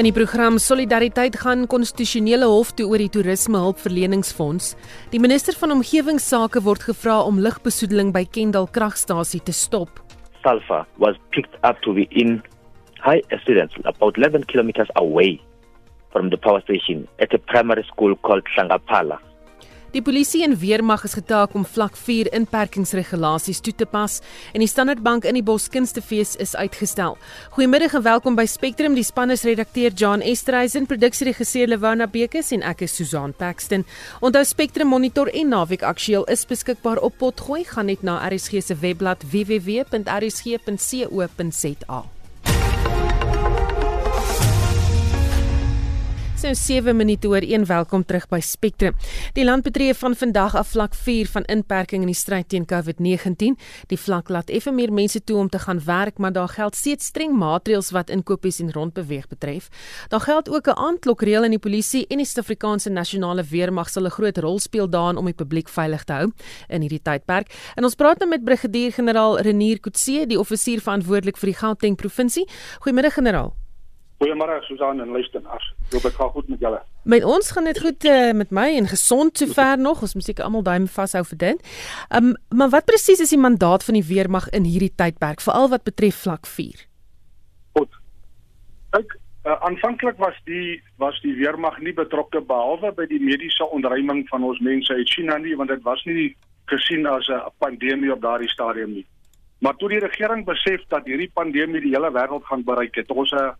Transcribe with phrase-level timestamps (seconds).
[0.00, 4.70] In die program Solidariteit gaan konstitusionele hof toe oor die toerisme hulpverleningsfonds.
[5.12, 10.00] Die minister van omgewingsake word gevra om lugbesoedeling by Kendal kragstasie te stop.
[10.40, 12.40] Sulfur was picked up to be in
[13.04, 15.36] high students about 11 kilometers away
[16.16, 19.20] from the power station at a primary school called Shangapala.
[19.90, 24.20] Die polisie en weermag is getaak om vlak 4 inperkingsregulasies toe te pas
[24.54, 27.18] en die Standard Bank in die Boskunstefees is uitgestel.
[27.56, 28.94] Goeiemiddag en welkom by Spectrum.
[28.94, 33.82] Die span is redakteur John Estreisen, produksieregisseur Lewona Bekes en ek is Susan Paxton.
[34.22, 37.64] Onthou Spectrum Monitor en Naweek Aktueel is beskikbaar op Potgooi.
[37.66, 40.10] Gaan net na RSG se webblad www.rsg.co.za.
[46.40, 48.94] So 7 minute oor 1 welkom terug by Spectrum.
[49.36, 53.58] Die land betree van vandag af vlak 4 van inperking in die stryd teen COVID-19.
[53.92, 57.10] Die vlak laat effe meer mense toe om te gaan werk, maar daar geld steeds
[57.12, 59.68] streng maatreëls wat inkopies en rondbeweeg betref.
[60.08, 64.10] Daar geld ook 'n aandklokreël in die polisie en die Suid-Afrikaanse nasionale weermag sal 'n
[64.10, 66.32] groot rol speel daarin om die publiek veilig te hou
[66.68, 67.52] in hierdie tydperk.
[67.76, 72.48] En ons praat nou met brigadier-generaal Renier Kutse, die offisier verantwoordelik vir die Gauteng provinsie.
[72.78, 73.59] Goeiemiddag generaal.
[74.20, 75.74] Goeiemôre Susan en luisteraars.
[75.90, 76.82] Hoop dit gaan goed met julle.
[77.02, 80.02] Met ons gaan dit goed uh, met my en gesond sover nog.
[80.04, 81.70] Ons moet seker almal duim vashou vir dit.
[82.18, 85.86] Um maar wat presies is die mandaat van die weermag in hierdie tydperk veral wat
[85.88, 86.82] betref vlak 4?
[87.78, 87.96] Goed.
[88.98, 94.26] Ek uh, aanvanklik was die was die weermag nie betrokke behalwe by die mediese ontruiming
[94.28, 96.34] van ons mense uit China nie want dit was nie
[96.68, 99.06] gesien as 'n pandemie op daardie stadium nie.
[99.64, 103.32] Maar toe die regering besef dat hierdie pandemie die hele wêreld gaan bereik het, ons
[103.32, 103.56] 'n uh,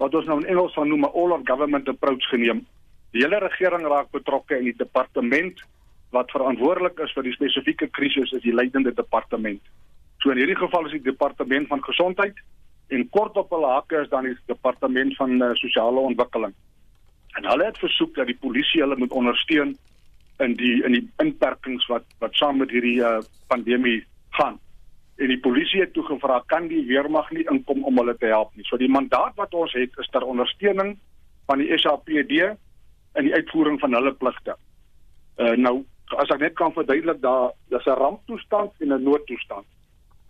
[0.00, 2.64] wat ons nou in Engels van noem 'n all of government approach geneem.
[3.12, 5.60] Die hele regering raak betrokke in die departement
[6.10, 9.60] wat verantwoordelik is vir die spesifieke krisis is die leidende departement.
[10.18, 12.34] So in hierdie geval is die departement van gesondheid
[12.88, 16.54] en kort op hulle hakke is dan die departement van uh, sosiale ontwikkeling.
[17.36, 19.76] En hulle het versoek dat die polisie hulle moet ondersteun
[20.38, 24.58] in die in die inperkings wat wat saam met hierdie uh, pandemie gaan
[25.20, 28.54] en die polisie het toe gevra kan die weermag nie inkom om hulle te help
[28.56, 28.64] nie.
[28.68, 30.94] So die mandaat wat ons het is ter ondersteuning
[31.50, 32.32] van die SAPD
[33.18, 34.56] in die uitvoering van hulle pligte.
[35.36, 35.82] Uh nou
[36.18, 39.66] as ek net kan verduidelik daar dis 'n ramptoestand en 'n noodtoestand.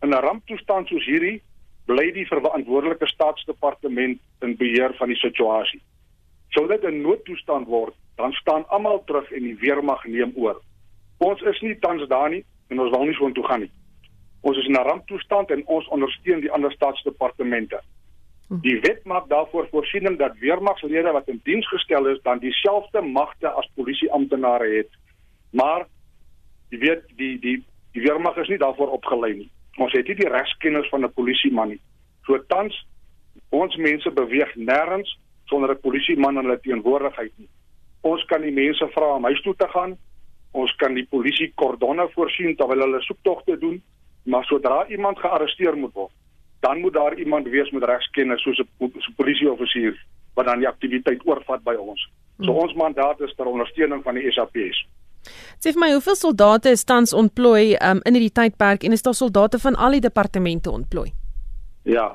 [0.03, 1.41] In 'n ramptoestand soos hierdie
[1.87, 5.81] bly die verantwoordelike staatsdepartement in beheer van die situasie.
[6.51, 10.61] Sou dit 'n noodtoestand word, dan staan almal terug en die weermag neem oor.
[11.19, 13.71] Ons is nie tans daar nie en ons wil nie so intoe gaan nie.
[14.41, 17.81] Ons is in 'n ramptoestand en ons ondersteun die ander staatsdepartemente.
[18.49, 18.61] Hm.
[18.61, 23.49] Die wet maak daarvoor voorsiening dat weermagslede wat in diens gestel is dan dieselfde magte
[23.49, 24.91] as polisieamptenare het.
[25.51, 25.87] Maar
[26.69, 29.51] jy weet die die die weermag is nie daarvoor opgelei nie.
[29.77, 31.81] Ons het nie die regskennis van 'n polisieman nie.
[32.25, 32.87] So tans
[33.49, 37.49] ons mense beweeg nêrens sonder 'n polisieman in hulle teenwoordigheid nie.
[38.01, 39.99] Ons kan die mense vra om huis toe te gaan.
[40.53, 43.83] Ons kan die polisie kordonne voorsien terwyl hulle soektogte doen
[44.31, 46.13] maar sodra iemand gearresteer moet word,
[46.61, 49.95] dan moet daar iemand wees met regskennis soos 'n polisieoffisier
[50.35, 52.09] wat dan die aktiwiteit oorvat by ons.
[52.41, 52.63] So hmm.
[52.65, 54.87] ons mandaat is ter ondersteuning van die SAPS.
[55.61, 59.15] Sê vir my, hoeveel soldate is tans ontplooi um, in hierdie tydperk en is daar
[59.15, 61.11] soldate van al die departemente ontplooi?
[61.83, 62.07] Ja,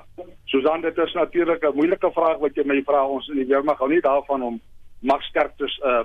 [0.45, 3.07] Susan, dit is natuurlik 'n moeilike vraag wat jy my vra.
[3.07, 4.61] Ons in die weermag hou nie daarvan om
[4.99, 6.03] magsterktes uh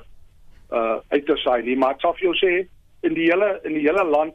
[0.72, 2.69] uh uit te saai nie, maar ek sal vir jou sê
[3.03, 4.34] in die hele in die hele land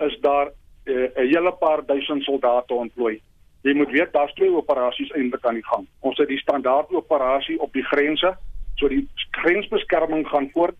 [0.00, 0.52] is daar
[0.84, 3.20] uh, 'n hele paar duisend soldate ontplooi.
[3.62, 5.86] Jy moet weet daar's twee operasies eintlik aan die gang.
[6.00, 8.36] Ons het die standaard operasie op die grense,
[8.74, 10.76] so die grensbeskerming gaan voort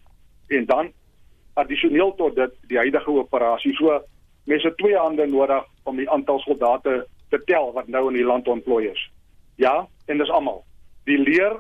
[0.49, 0.93] en dan
[1.55, 3.75] addisioneel tot dit die huidige operasie.
[3.75, 4.03] So
[4.45, 8.49] mense twee hande nodig om die aantal soldate te tel wat nou in die land
[8.49, 9.11] ontplooi is.
[9.57, 10.65] Ja, en dis almal.
[11.05, 11.57] Die leer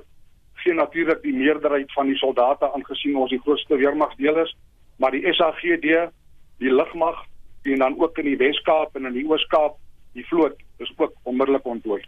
[0.64, 4.56] gee natuurlik die meerderheid van die soldate aangesien ons die grootste weermagsdeel is,
[4.96, 6.10] maar die SAGD,
[6.58, 7.24] die lugmag
[7.72, 9.76] en dan ook in die Wes-Kaap en in die Oos-Kaap
[10.12, 12.02] die vloot is ook onmiddellik ontplooi.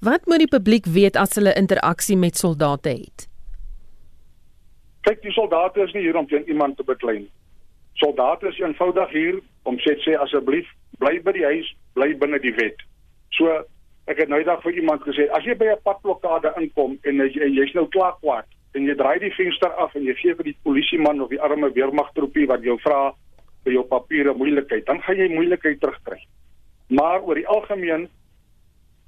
[0.00, 3.26] Wat moet die publiek weet as hulle interaksie met soldate het?
[5.06, 7.32] Kyk, die soldate is nie hier om teen iemand te beklei nie.
[7.98, 10.68] Soldate is eenvoudig hier om sê sê asseblief
[11.02, 12.78] bly by die huis, bly binne die wet.
[13.34, 13.50] So
[14.10, 17.34] ek het nou eendag vir iemand gesê, as jy by 'n padblokkade inkom en jy's
[17.34, 20.58] jy nou klaar kwaad en jy draai die venster af en jy gee vir die
[20.64, 23.12] polisieman of die arme weermagtroepie wat jou vra
[23.64, 26.18] vir jou papiere moeilikheid, dan gaan jy moeilikheid terugkry.
[26.92, 28.08] Maar oor die algemeen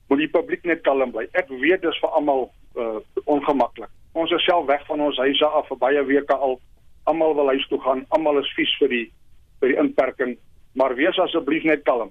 [0.08, 1.26] moet die publiek net kalm bly.
[1.32, 2.48] Ek weet dis vir almal
[2.78, 3.90] uh, ongemaklik.
[4.14, 6.58] Ons is self weg van ons huise af vir baie weke al.
[7.10, 9.06] Almal wil huis toe gaan, almal is vies vir die
[9.60, 10.34] vir die inperking,
[10.74, 12.10] maar wees asseblief net kalm.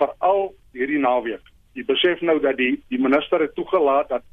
[0.00, 1.44] Veral hierdie naweek.
[1.76, 4.24] Jy besef nou dat die die minister het toegelaat dat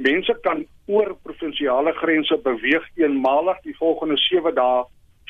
[0.00, 4.84] mense kan oor provinsiale grense beweeg eenmalig die volgende 7 dae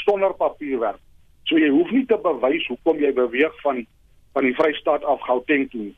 [0.04, 1.00] sonder papierwerk.
[1.44, 3.86] So jy hoef nie te bewys hoekom jy beweeg van
[4.32, 5.88] van die Vrystaat af Gauteng toe.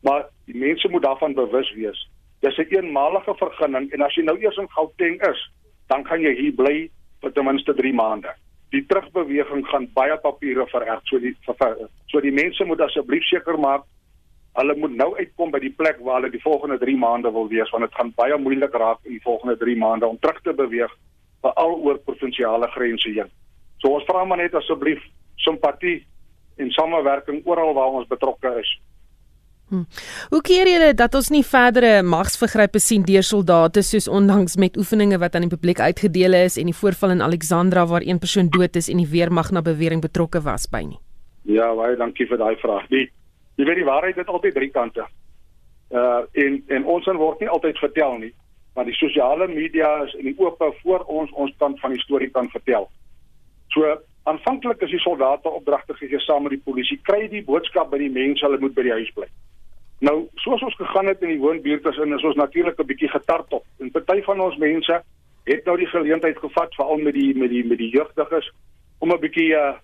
[0.00, 1.98] Maar die mense moet daarvan bewus wees.
[2.40, 5.50] Dis 'n eenmalige vergunning en as jy nou eers in Gauteng is,
[5.88, 6.90] dan kan jy hier bly
[7.20, 8.32] vir ten minste 3 maande.
[8.70, 11.00] Die terugbeweging gaan baie papiere vererg.
[11.04, 11.36] So die
[12.06, 13.84] so die mense moet asseblief seker maak
[14.56, 17.70] hulle moet nou uitkom by die plek waar hulle die volgende 3 maande wil wees
[17.74, 20.92] want dit gaan baie moeilik raak in die volgende 3 maande om terug te beweeg
[21.44, 23.30] veral oor provinsiale grense heen.
[23.82, 25.02] So ons vra maar net asseblief
[25.36, 26.00] simpatie
[26.56, 28.70] en samewerking oral waar ons betrokke is.
[29.68, 29.82] Hm.
[30.30, 35.18] Hoe keer julle dat ons nie verdere magsvergrype sien deur soldate soos ondanks met oefeninge
[35.18, 38.78] wat aan die publiek uitgedeel is en die voorval in Alexandra waar een persoon dood
[38.78, 41.00] is en die weermag na bewering betrokke was by nie?
[41.50, 42.86] Ja, baie dankie vir daai vraag.
[42.94, 43.08] Die
[43.58, 45.02] jy weet die waarheid het altyd drie kante.
[45.90, 48.32] Uh en en ons word nie altyd vertel nie,
[48.74, 52.30] maar die sosiale media is in die oop voor ons ons kant van die storie
[52.30, 52.86] kan vertel.
[53.76, 58.00] So aanvanklik is die soldate opdragte gegee saam met die polisie kry die boodskap by
[58.00, 59.28] die mense hulle moet by die huis bly.
[60.06, 63.62] Nou, soos ons gegaan het in die woonbuurte in, is ons natuurlik 'n bietjie getartel.
[63.80, 65.02] En party van ons mense
[65.44, 68.50] het nou die geleentheid gevat veral met die met die met die jeugdiges
[68.98, 69.74] om 'n bietjie uh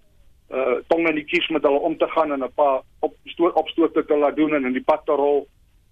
[0.50, 3.94] uh tong in die kies met hulle om te gaan en 'n paar opstoot opstoot
[3.94, 5.46] te laat doen en in die pad te rol.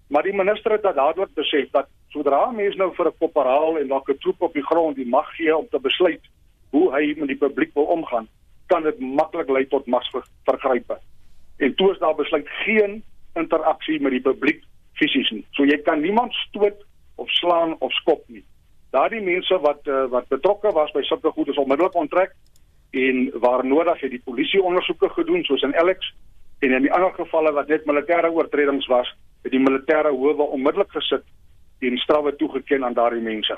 [0.09, 4.09] Maar die minister het dadelik besef dat sodra mense nou vir 'n koperaal en dalk
[4.09, 6.21] 'n troep op die grond die mag gee om te besluit
[6.71, 8.27] hoe hy met die publiek wil omgaan,
[8.71, 10.97] kan dit maklik lei tot magsvergrype.
[11.57, 13.01] En toe is daar besluit geen
[13.35, 14.63] interaksie met die publiek
[14.99, 15.43] fisies nie.
[15.55, 16.79] So jy kan niemand stoot
[17.15, 18.43] of slaan of skop nie.
[18.91, 22.35] Daardie mense wat uh, wat betrokke was by sulke goed is onmiddellik onttrek
[22.91, 26.11] en waar nodig het die polisie ondersoeke gedoen soos in Alex
[26.59, 29.07] en in die ander gevalle wat net militêre oortredings was,
[29.43, 31.23] het die militêre howe onmiddellik gesit
[31.81, 33.57] en strawwe toegeken aan daardie mense.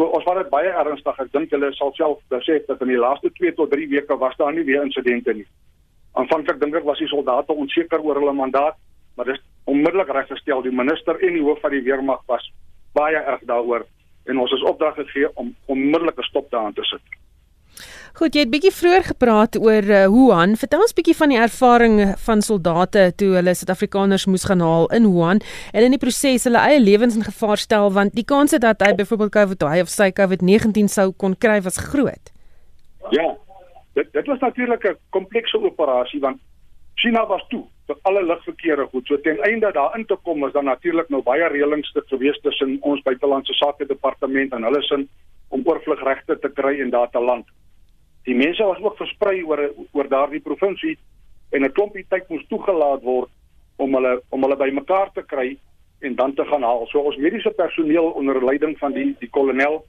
[0.00, 1.18] So ons dit baie ernstig.
[1.20, 4.36] Ek dink hulle sal self besef dat in die laaste 2 tot 3 weke was
[4.38, 5.44] daar nie weer insidente nie.
[6.16, 8.78] Aanvanklik dink ek was die soldate onseker oor hulle mandaat
[9.18, 12.46] maar dis onmiddellik reggestel die minister en die hoof van die weermag was
[12.96, 13.84] baie erg daaroor
[14.24, 17.19] en ons is opdrag gegee om onmiddellik 'n stop daaraan te sit.
[18.18, 20.56] Goed, jy het bietjie vroeër gepraat oor uh, Wuhan.
[20.58, 25.06] Vertel ons bietjie van die ervaring van soldate toe hulle Suid-Afrikaners moes gaan haal in
[25.06, 25.38] Wuhan
[25.70, 28.90] en in die proses hulle eie lewens in gevaar stel want die kans dat hy
[28.98, 32.34] byvoorbeeld COVID hy of sy COVID-19 sou kon kry was groot.
[33.14, 33.28] Ja.
[33.94, 36.40] Dit dit was natuurlik 'n komplekse operasie want
[36.96, 39.06] China was toe vir alle lugverkeer goed.
[39.06, 42.78] So ten einde daarin te kom is dan natuurlik nou baie reëlings te gewees tussen
[42.80, 45.08] ons buitelandse sake departement en hulle sin
[45.48, 47.46] om oorvlugregte te kry en daar te land.
[48.28, 49.62] Die mense was ook versprei oor
[49.92, 50.98] oor daardie provinsie
[51.50, 53.30] en 'n klompie tyd moes toegelaat word
[53.76, 55.56] om hulle om hulle bymekaar te kry
[56.00, 56.86] en dan te gaan haal.
[56.86, 59.84] So ons mediese personeel onder leiding van die die kolonel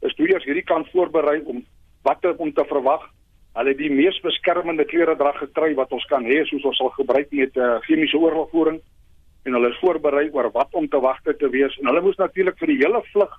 [0.00, 1.64] is toe eers hierdie kant voorberei om
[2.02, 3.10] wat om te verwag.
[3.54, 6.90] Hulle het die mees beskermende klere drag gekry wat ons kan hê soos ons sal
[6.90, 8.80] gebruik met uh, chemiese oorlogvoering
[9.44, 11.78] en hulle is voorberei oor wat om te wagte te wees.
[11.78, 13.34] En hulle moes natuurlik vir die hele vlug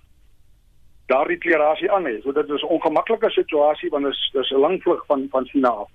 [1.11, 2.21] daardie klerasie aan hê.
[2.21, 5.45] So dit is 'n ongemaklike situasie want dit is dis 'n lang vlug van van
[5.45, 5.89] China af.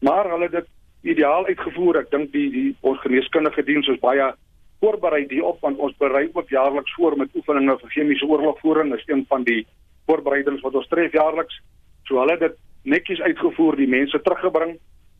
[0.00, 0.68] Maar hulle het dit
[1.02, 1.96] ideaal uitgevoer.
[1.96, 4.34] Ek dink die die ons geneeskundige diens is baie
[4.80, 8.90] voorberei hierop want ons berei ook jaarliks voor met oefeninge vir chemiese oorlogvoering.
[8.90, 9.66] Dit is een van die
[10.06, 11.60] voorbereidings wat ons tref jaarliks.
[12.04, 14.76] So hulle het dit netjies uitgevoer, die mense teruggebring.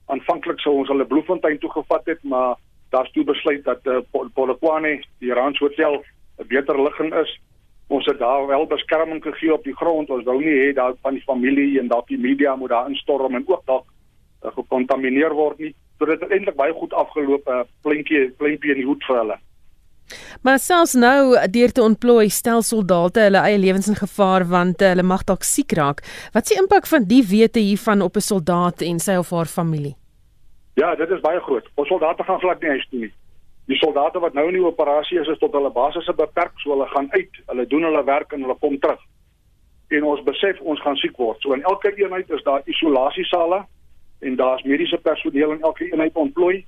[0.06, 2.54] Aanvanklik sou ons hulle Bloemfontein toe gevat het, maar
[2.94, 3.98] daar's toe besluit dat uh,
[4.34, 6.04] Polokwane, die Rand Hotel,
[6.38, 7.40] 'n beter ligging is.
[7.88, 10.10] Ons het daar wel beskerming gegee op die grond.
[10.10, 13.34] Ons wou nie hê daar van die familie en dalk die media moet daar instorm
[13.34, 13.84] en ook dalk
[14.44, 15.74] uh, gekontamineer word nie.
[15.98, 19.16] So dit het eintlik baie goed afgeloop, 'n uh, pleintjie pleintjie in die hoed vir
[19.16, 19.38] hulle.
[20.42, 24.88] Maar selfs nou deur te ontplooi stel soldate hulle eie lewens in gevaar want uh,
[24.88, 26.02] hulle mag dalk siek raak.
[26.34, 29.46] Wat is die impak van die wete hiervan op 'n soldaat en sy of haar
[29.46, 29.96] familie?
[30.74, 31.66] Ja, dit is baie groot.
[31.74, 33.12] Ons soldate gaan glad nie huis toe nie.
[33.66, 36.86] Die soldate wat nou in die operasie is, is tot hulle basisse beperk, so hulle
[36.92, 39.00] gaan uit, hulle doen hulle werk en hulle kom terug.
[39.88, 41.40] En ons besef ons gaan siek word.
[41.42, 43.64] So in elke eenheid is daar isolasiesale
[44.20, 46.64] en daar's mediese personeel in elke eenheid ontplooi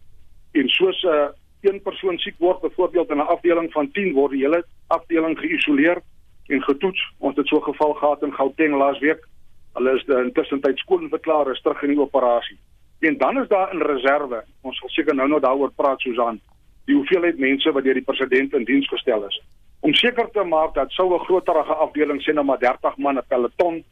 [0.59, 4.13] en soos 'n uh, eh, een persoon siek word, byvoorbeeld in 'n afdeling van 10
[4.15, 6.03] word die hele afdeling geïsoleer
[6.47, 7.03] en getoets.
[7.19, 9.27] Ons het so 'n geval gehad in Gauteng laasweek.
[9.75, 12.59] Hulle is intussen tyd skoon verklaar is terug in die operasie.
[13.01, 14.45] En dan is daar in reserve.
[14.61, 16.41] Ons sal seker nou nog daaroor praat Susan.
[16.89, 19.41] Die hoeveelheid mense wat deur die president in diens gestel is
[19.81, 23.29] om seker te maak dat sou 'n groterige afdeling sê nou maar 30 man 'n
[23.29, 23.85] peloton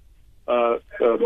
[0.49, 1.17] uh, uh,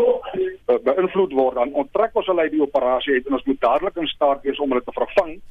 [0.67, 3.95] uh beïnvloed word dan onttrek ons hulle uit die operasie uit en ons moet dadelik
[3.95, 5.41] in staat wees om hulle te vervang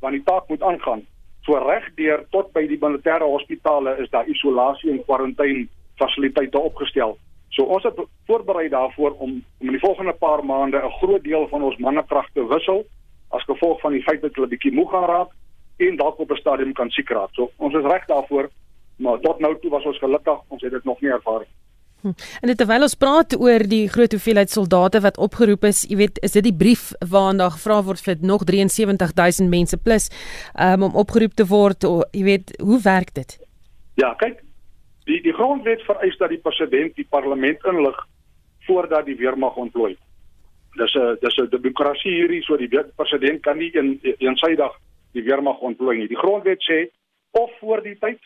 [0.00, 1.06] want die taak moet aangaan.
[1.42, 7.18] So regdeur tot by die militêre hospitale is daar isolasie en kwarantyne fasiliteite opgestel.
[7.48, 11.48] So ons het voorberei daarvoor om om in die volgende paar maande 'n groot deel
[11.48, 12.84] van ons mannekrag te wissel
[13.28, 15.30] as gevolg van die feit dat hulle bietjie moeg gaan raak
[15.76, 17.30] en dalk op 'n stadium kan siek raak.
[17.32, 18.50] So ons is reg daarvoor,
[18.96, 21.48] maar tot nou toe was ons gelukkig, ons het dit nog nie ervaar nie.
[22.04, 22.12] Hm.
[22.40, 26.18] En dit terwyl ons praat oor die groot hoeveelheid soldate wat opgeroep is, jy weet,
[26.20, 30.10] is dit die brief waarin daar gevra word vir nog 73000 mense plus
[30.60, 33.38] um, om opgeroep te word, o, jy weet, hoe werk dit?
[33.96, 34.42] Ja, kyk,
[35.08, 37.96] die die grondwet vereis dat die president die parlement inlig
[38.66, 39.96] voordat die weermag ontplooi.
[40.76, 44.72] Dis 'n dis 'n demokrasie hierdie, so die president kan nie in eensydig
[45.14, 46.10] die weermag ontplooi nie.
[46.10, 46.84] Die grondwet sê
[47.38, 48.20] of voor die tyd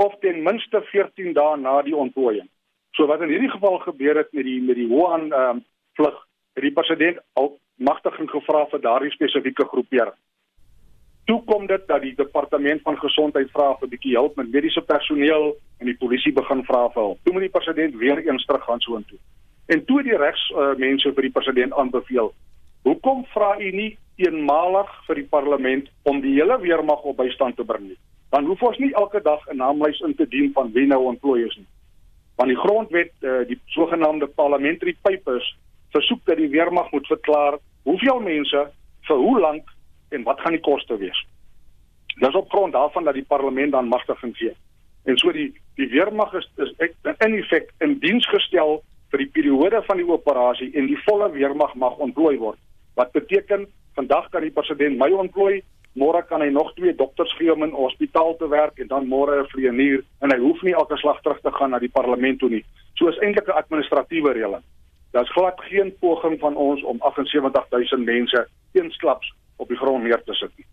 [0.00, 2.48] of ten minste 14 dae na die ontplooiing.
[2.96, 5.64] So wat in hierdie geval gebeur het met die met die Wuhan ehm um,
[5.98, 6.16] vlug,
[6.54, 10.16] het die president al magtiging gevra vir daardie spesifieke groepering.
[11.28, 14.82] Toe kom dit dat die departement van gesondheid vra vir 'n bietjie hulp met mediese
[14.82, 17.18] personeel en die polisie begin vra vir hulp.
[17.24, 19.18] Toe moet die president weer eens teruggaan soontoe.
[19.66, 22.32] En toe die regs uh, mense vir die president aanbeveel,
[22.82, 27.64] hoekom vra u nie eenmalig vir die parlement om die hele weermag op bystand te
[27.64, 27.98] bring nie?
[28.30, 31.44] Dan hoef ons nie elke dag 'n naamlys in te dien van wie nou ontplooi
[31.44, 31.66] is nie.
[32.36, 35.56] Want die grondwet, uh, die sogenaamde parliamentary papers,
[35.90, 38.70] versoek dat die weermag moet verklaar hoeveel mense
[39.08, 39.68] vir hoe lank
[40.10, 41.26] en wat gaan die koste wees.
[42.20, 44.54] Dis op grond daarvan dat die parlement dan magtiging gee.
[45.04, 49.82] En so die die weermag is, is in effek in diens gestel vir die periode
[49.86, 52.58] van die operasie en die volle weermag mag ontplooi word.
[52.94, 57.52] Wat beteken vandag kan die president my ontplooi, môre kan hy nog twee dokters gee
[57.52, 60.74] om in 'n hospitaal te werk en dan môre 'n vlieënier en hy hoef nie
[60.74, 62.64] elke slag terug te gaan na die parlement toe nie.
[62.94, 64.62] So is eintlik 'n administratiewe reëling.
[65.10, 70.34] Daar's glad geen poging van ons om 78000 mense eensklaps op die grond neer te
[70.34, 70.66] sit nie.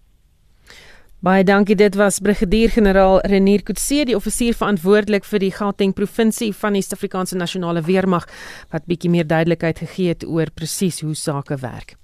[1.19, 1.75] Baie dankie.
[1.75, 7.39] Dit was Brigadier-generaal Renier Kutse, die offisier verantwoordelik vir die Gauteng provinsie van die Suid-Afrikaanse
[7.39, 8.27] Nasionale Weermag
[8.69, 11.97] wat bietjie meer duidelikheid gegee het oor presies hoe sake werk.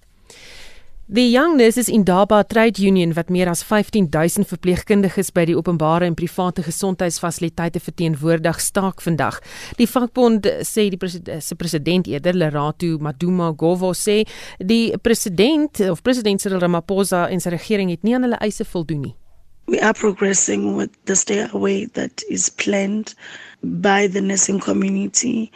[1.08, 6.16] Die Young Nurses Indaba Trade Union wat meer as 15000 verpleegkundiges by die openbare en
[6.16, 9.42] private gesondheidsfasiliteite verteenwoordig, staak vandag.
[9.76, 14.22] Die vakbond sê die president, se president eerder Lerato Maduma Govo sê
[14.64, 19.04] die president of president Cyril Ramaphosa en sy regering het nie aan hulle eise voldoen
[19.10, 19.16] nie.
[19.68, 23.12] We are progressing with the stay away that is planned
[23.60, 25.52] by the nursing community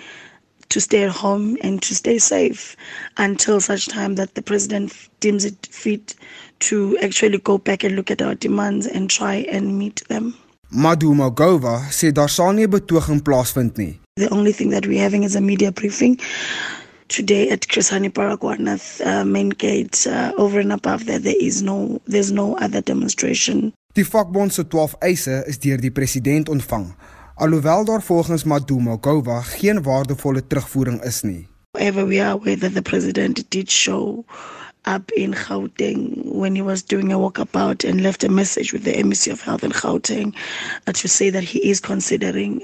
[0.70, 2.76] to stay at home and to stay safe
[3.18, 6.16] until such time that the president deems it fit
[6.60, 10.34] to actually go back and look at our demands and try and meet them.
[10.70, 14.00] Maduma Gova sê daar sal nie betoging plaasvind nie.
[14.16, 16.20] The only thing that we're having is a media briefing
[17.08, 22.02] today at Krisani Paragwanath uh, main gate uh, over and above there there is no
[22.06, 23.72] there's no other demonstration.
[23.96, 26.92] Die vakbond se 12 eise is deur die president ontvang
[27.38, 31.48] alhoewel daar volgens Maduma Gova geen waardevolle terugvoering is nie.
[31.72, 34.26] However, we are aware that the president did show
[34.86, 38.96] up in Gauteng when he was doing a walkabout and left a message with the
[38.96, 40.36] Embassy of Health in Gauteng
[40.88, 42.64] uh, to say that he is considering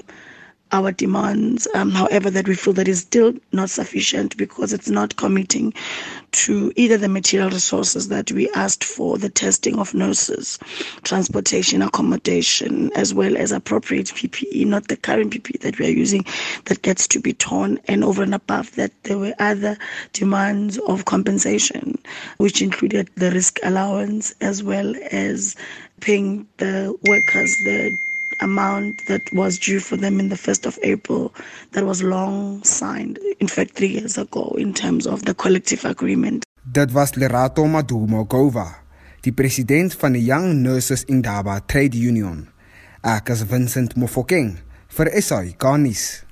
[0.72, 1.68] our demands.
[1.74, 5.72] Um, however, that we feel that is still not sufficient because it's not committing
[6.32, 10.58] to either the material resources that we asked for, the testing of nurses,
[11.02, 16.24] transportation, accommodation, as well as appropriate PPE, not the current PPE that we are using
[16.64, 17.78] that gets to be torn.
[17.86, 19.78] And over and above that, there were other
[20.12, 21.98] demands of compensation,
[22.38, 25.54] which included the risk allowance as well as
[26.00, 27.96] paying the workers the
[28.40, 31.32] amount that was due for them in the 1st of April
[31.72, 36.44] that was long signed, in fact, three years ago, in terms of the collective agreement.
[36.64, 38.80] Dit was Lerato Madumo Gova,
[39.22, 42.48] die president van die Young Nurses Indaba Trade Union.
[43.04, 44.56] Ek is Vincent Mofokeng
[44.88, 46.23] vir SAI Garnis.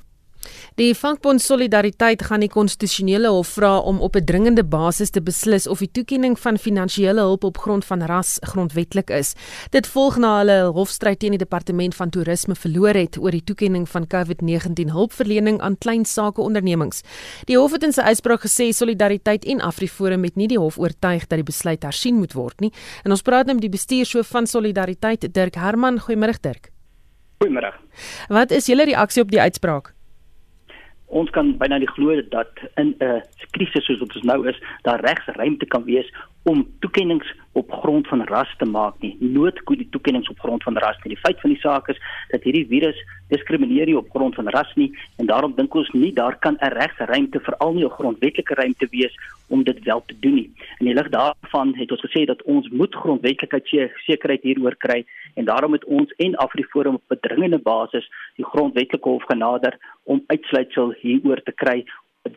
[0.81, 5.67] Die vakbond Solidariteit gaan die konstitusionele hof vra om op 'n dringende basis te beslis
[5.67, 9.35] of die toekenning van finansiële hulp op grond van ras grondwetlik is.
[9.71, 13.89] Dit volg na hulle hofstryd teen die departement van toerisme verloor het oor die toekenning
[13.89, 17.03] van COVID-19 hulpverlening aan klein sake ondernemings.
[17.45, 21.27] Die hof het in sy uitspraak gesê Solidariteit en Afriforum het nie die hof oortuig
[21.27, 22.73] dat die besluit hersien moet word nie.
[23.05, 26.01] En ons praat nou met die bestuurshoof van Solidariteit, Dirk Herman.
[26.01, 26.71] Goeiemôre Dirk.
[27.45, 27.73] Goeiemôre.
[28.29, 29.95] Wat is julle reaksie op die uitspraak?
[31.13, 35.01] Ons kan byna nie glo dat in 'n krisis soos wat ons nou is, daar
[35.01, 36.09] regs ruimte kan wees
[36.43, 39.17] om toekenninge op grond van ras te maak nie.
[39.21, 41.15] Noodkoe die toekenninge op grond van ras nie.
[41.15, 44.73] Die feit van die saak is dat hierdie virus diskrimineer nie op grond van ras
[44.81, 44.91] nie
[45.21, 48.87] en daarom dink ons nie daar kan 'n regse ruimte veral nie 'n grondwetlike ruimte
[48.91, 49.15] wees
[49.49, 50.51] om dit wel te doen nie.
[50.79, 53.67] In die lig daarvan het ons gesê dat ons moet grondwetlikheid
[54.07, 55.05] sekerheid hieroor kry
[55.35, 60.95] en daarom het ons en Afriforum op bedringende basis die grondwetlike hof genader om uitsluitsel
[61.01, 61.85] hieroor te kry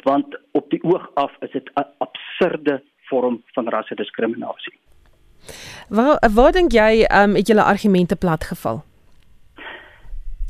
[0.03, 4.73] want op die oog af is dit 'n absurde vorm van rassediskriminasie.
[5.89, 8.83] Waar waar dink jy um, het julle argumente platgeval?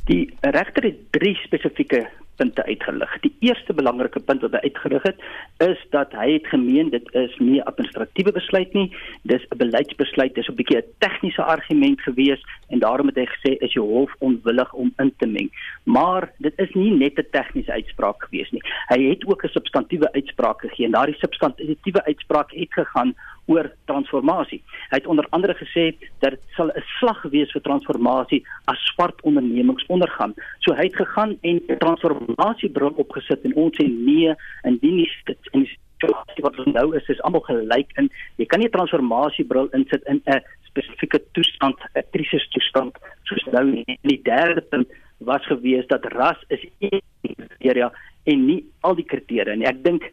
[0.05, 3.19] Die regter het drie spesifieke punte uitgelig.
[3.19, 5.21] Die eerste belangrike punt wat hy uitgelig het,
[5.63, 8.91] is dat hy het gemeen dit is nie 'n administratiewe besluit nie,
[9.23, 13.51] dis 'n beleidsbesluit, dis 'n bietjie 'n tegniese argument gewees en daarom het hy gesê
[13.59, 15.49] is die hof onwillig om in te meng.
[15.83, 18.61] Maar dit is nie net 'n tegniese uitspraak gewees nie.
[18.87, 24.61] Hy het ook 'n substantiëre uitspraak gegee en daardie substantiëre uitspraak het gegaan oor transformasie.
[24.89, 29.21] Hy het onder andere gesê dat dit sal 'n slag wees vir transformasie as swart
[29.21, 30.33] ondernemings ondergaan.
[30.59, 35.37] So hy het gegaan en 'n transformasiebril opgesit en ons sê nee, indien nie dit
[35.51, 38.77] in die situasie wat ons nou is, is almal gelyk in jy kan nie 'n
[38.77, 43.83] transformasiebril insit in 'n spesifieke toestand, 'n krisis toestand soos nou nie.
[43.87, 44.87] En die derde punt
[45.17, 47.91] was gewees dat ras is een kriteria
[48.23, 49.67] en nie al die kriteria nie.
[49.67, 50.03] Ek dink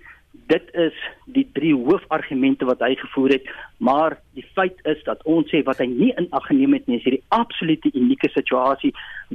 [0.53, 0.97] dit is
[1.37, 5.81] die drie hoofargumente wat hy gevoer het, maar die feit is dat ons sê wat
[5.83, 8.93] hy nie in ag geneem het nie is hierdie absolute unieke situasie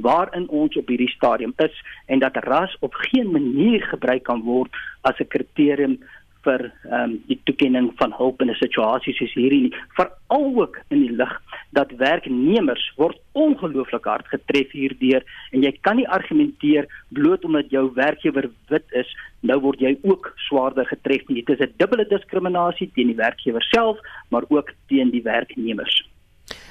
[0.08, 4.70] waarin ons op hierdie stadium is en dat ras op geen manier gebruik kan word
[5.10, 5.98] as 'n kriterium
[6.46, 10.78] vir ehm um, die toekenning van hulp in 'n situasie soos hierdie nie veral ook
[10.88, 11.34] in die lig
[11.76, 17.90] dat werknemers word ongelooflik hard getref hierdeur en jy kan nie argumenteer bloot omdat jou
[17.94, 19.10] werkgewer wit is
[19.40, 23.62] nou word jy ook swaarder getref nie dit is 'n dubbele diskriminasie teen die werkgewer
[23.62, 23.98] self
[24.30, 26.08] maar ook teen die werknemers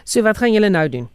[0.03, 1.09] So wat gaan julle nou doen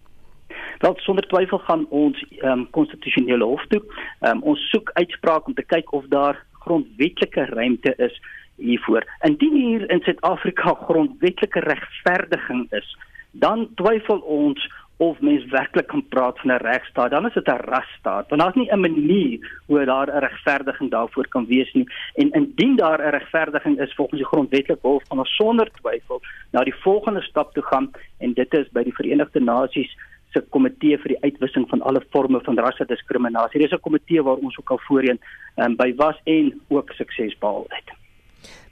[0.83, 3.83] Wel sonder twyfel gaan ons ehm um, konstitusionele hof toe.
[4.21, 8.17] Ehm um, ons soek uitspraak om te kyk of daar grondwetlike ruimte is
[8.57, 9.07] hiervoor.
[9.29, 12.97] Indien hier in Suid-Afrika grondwetlike regverdiging is,
[13.33, 14.71] dan twyfel ons
[15.03, 17.11] of mens werklik kan praat van 'n regstaat.
[17.11, 18.29] Dan is dit 'n rasstaat.
[18.29, 21.87] Want daar's nie 'n manier hoe daar 'n regverdiging daarvoor kan wees nie.
[22.14, 26.64] En indien daar 'n regverdiging is volgens die grondwetlike hof, gaan ons sonder twyfel na
[26.64, 29.97] die volgende stap toe gaan en dit is by die Verenigde Nasies
[30.31, 33.61] se komitee vir die uitwissing van alle forme van rassediskriminasie.
[33.61, 35.21] Dit is 'n komitee waar ons ook al voorheen
[35.57, 37.92] um, by was en ook sukses behaal het.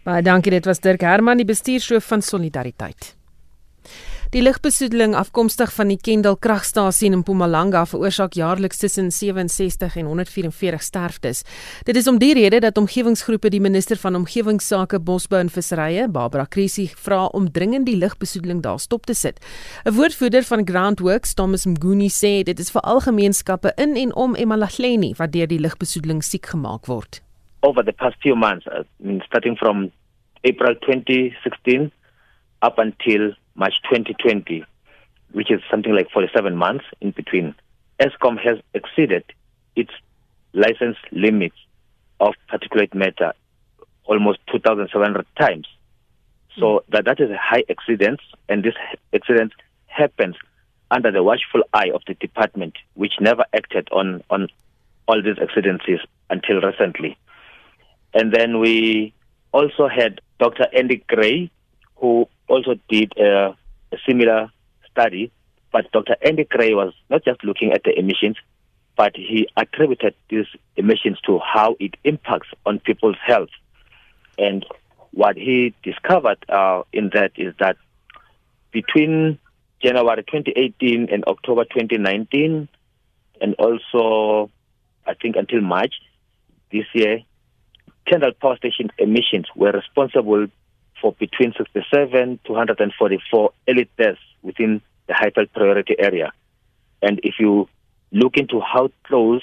[0.05, 3.20] Baie dankie, dit was Dirk Herman, die bestuurshoof van Solidariteit.
[4.31, 10.83] Die lugbesoedeling afkomstig van die Kendal kragstasie in Mpumalanga veroorsaak jaarliks tussen 67 en 144
[10.87, 11.41] sterftes.
[11.89, 16.45] Dit is om die rede dat omgewingsgroepe die minister van omgewingsake, bosbou en visserye, Barbara
[16.45, 19.41] Krisi, vra om dringend die lugbesoedeling daar stop te sit.
[19.85, 24.37] 'n Woordvoerder van Groundworks, Thomas Mguni, sê dit is vir al gemeenskappe in en om
[24.37, 27.21] Emalahleni wat deur die lugbesoedeling siek gemaak word
[27.63, 28.67] over the past few months,
[29.01, 29.91] mean, starting from
[30.45, 31.93] April 2016
[32.63, 34.65] up until March 2020,
[35.33, 37.55] which is something like 47 months in between,
[38.01, 39.23] ESCOM has exceeded
[39.77, 39.91] its
[40.55, 41.57] license limits
[42.21, 43.35] of particulate matter
[44.05, 45.67] almost 2,700 times.
[46.59, 46.81] So mm.
[46.89, 48.75] that, that is a high exceedance, and this
[49.13, 49.53] exceedance
[49.87, 50.37] happens
[50.91, 54.49] under the watchful eye of the department, which never acted on, on
[55.07, 57.19] all these exceedances until recently.
[58.15, 59.13] And then we
[59.53, 60.67] also had Dr.
[60.75, 61.51] Andy Gray,
[61.97, 63.57] who also did a,
[63.93, 64.51] a similar
[64.91, 65.31] study.
[65.73, 66.17] But Dr.
[66.21, 68.37] Andy Gray was not just looking at the emissions,
[68.97, 73.51] but he attributed these emissions to how it impacts on people's health.
[74.37, 74.67] And
[75.13, 77.77] what he discovered uh, in that is that
[78.73, 79.39] between
[79.83, 82.69] January 2018 and October 2019,
[83.41, 84.51] and also
[85.07, 85.95] I think until March
[86.71, 87.21] this year,
[88.07, 90.47] Kendall Power Station emissions were responsible
[91.01, 96.33] for between 67 to 144 elite deaths within the Highveld priority area.
[97.03, 97.69] And if you
[98.13, 99.43] look into how close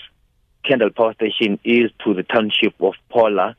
[0.64, 3.56] Kendall Power Station is to the township of Paula,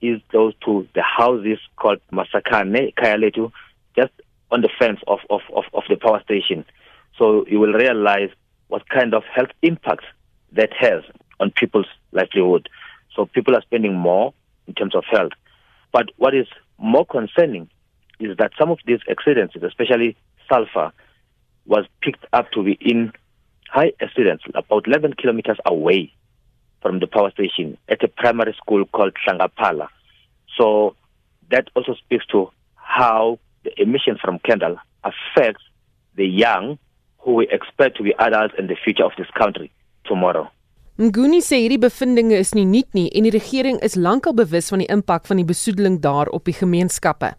[0.00, 3.50] is close to the houses called Masakane, Kayaletu,
[3.96, 4.12] just
[4.50, 6.64] on the fence of, of, of, of the power station.
[7.18, 8.30] So you will realize
[8.68, 10.04] what kind of health impact
[10.52, 11.02] that has
[11.40, 12.68] on people's livelihood.
[13.14, 14.34] So people are spending more
[14.66, 15.32] in terms of health.
[15.92, 16.46] But what is
[16.78, 17.68] more concerning
[18.18, 20.16] is that some of these exceedances, especially
[20.48, 20.92] sulfur,
[21.66, 23.12] was picked up to be in
[23.68, 26.12] high exceedance, about 11 kilometers away
[26.80, 29.88] from the power station at a primary school called Shangapala.
[30.56, 30.94] So
[31.50, 35.62] that also speaks to how the emissions from Kendall affects
[36.14, 36.78] the young
[37.18, 39.70] who we expect to be adults in the future of this country
[40.04, 40.50] tomorrow.
[40.96, 44.80] Nguni sê hierdie bevindinge is nie nuut nie en die regering is lankal bewus van
[44.80, 47.34] die impak van die besoedeling daar op die gemeenskappe.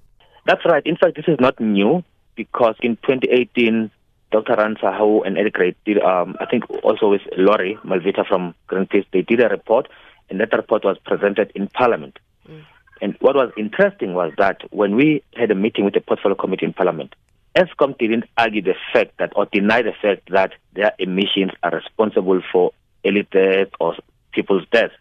[0.46, 0.86] That's right.
[0.86, 2.04] In fact, this is not new
[2.36, 3.90] because in 2018
[4.30, 4.54] Dr.
[4.62, 9.10] Ransa Hau and Eric Ray did um, I think also with Lori Malvita from Greenpeace
[9.12, 9.90] they did a report
[10.30, 12.20] and that report was presented in parliament.
[12.48, 12.62] Mm.
[13.02, 16.66] And what was interesting was that when we had a meeting with the portfolio committee
[16.66, 17.16] in parliament
[17.58, 22.40] ESCOM didn't argue the fact that or deny the fact that their emissions are responsible
[22.52, 22.72] for
[23.08, 23.96] early death or
[24.34, 24.92] people's death.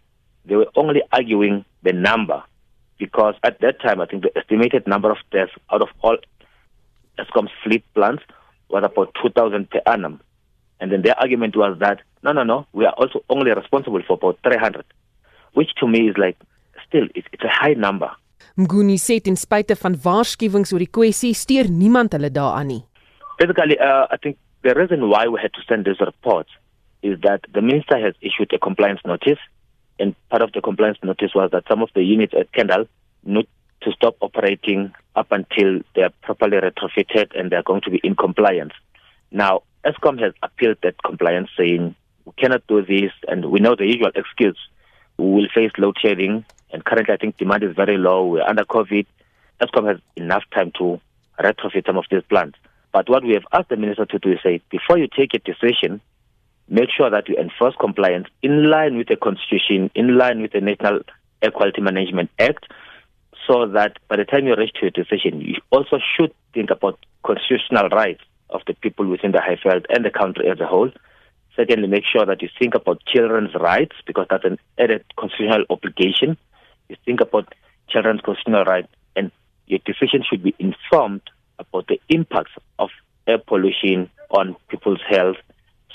[0.44, 2.42] They were only arguing the number
[2.98, 6.16] because at that time, I think the estimated number of deaths out of all
[7.18, 8.22] ESCOM's fleet plants
[8.68, 10.20] was about 2,000 per annum.
[10.80, 14.14] And then their argument was that, no, no, no, we are also only responsible for
[14.14, 14.84] about 300,
[15.54, 16.36] which to me is like,
[16.86, 18.10] still, it's, it's a high number.
[18.56, 22.84] Mguni sê ten spyte van waarskuwings oor die kwessie steur niemand hulle daaraan nie.
[23.36, 26.48] Basically, uh, I think the reason why we had to send this report
[27.02, 29.38] is that the minister has issued a compliance notice,
[29.98, 32.87] and part of the compliance notice was that some of the units at Kendall
[33.24, 33.48] need
[33.82, 38.00] to stop operating up until they are properly retrofitted and they are going to be
[38.02, 38.72] in compliance.
[39.30, 43.87] Now, ESCOM has appealed that compliance, saying we cannot do this, and we know the
[43.87, 44.59] usual excuse:
[45.16, 48.26] we will face load shedding, and currently I think demand is very low.
[48.26, 49.06] We're under COVID.
[49.61, 51.00] ESCOM has enough time to
[51.38, 52.59] retrofit some of these plants.
[52.92, 55.38] But what we have asked the minister to do is say, before you take a
[55.38, 56.00] decision,
[56.68, 60.61] make sure that you enforce compliance in line with the constitution, in line with the
[60.61, 61.00] National
[61.42, 62.66] Air Quality Management Act,
[63.46, 66.98] so that by the time you reach to a decision, you also should think about
[67.24, 70.90] constitutional rights of the people within the Highveld and the country as a whole.
[71.55, 76.37] Secondly, make sure that you think about children's rights because that's an added constitutional obligation.
[76.88, 77.55] You think about
[77.88, 79.31] children's constitutional rights, and
[79.66, 81.22] your decision should be informed
[81.59, 82.90] about the impacts of
[83.26, 85.37] air pollution on people's health.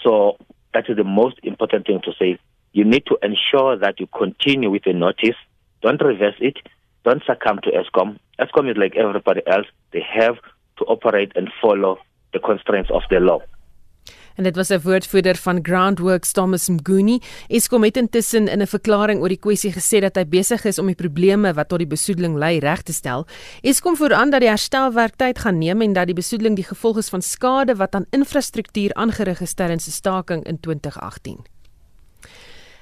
[0.04, 0.38] So
[0.74, 2.40] that is the most important thing to say.
[2.74, 5.36] You need to ensure that you continue with the notice.
[5.82, 6.58] Don't reverse it.
[7.04, 8.18] Don't succumb to ESCOM.
[8.40, 9.66] ESCOM is like everybody else.
[9.92, 10.36] They have
[10.78, 11.98] to operate and follow
[12.34, 13.40] the constraints of the law.
[14.36, 17.20] En dit was 'n woordvoerder van Groundworks Thomas Mguni.
[17.48, 20.86] Eskom het intussen in 'n verklaring oor die kwessie gesê dat hy besig is om
[20.86, 23.28] die probleme wat tot die besoedeling lei reg te stel.
[23.62, 27.10] Eskom vooraan dat die herstelwerk tyd gaan neem en dat die besoedeling die gevolg is
[27.10, 31.51] van skade wat aan infrastruktuur aangerig is tydens die staking in 2018.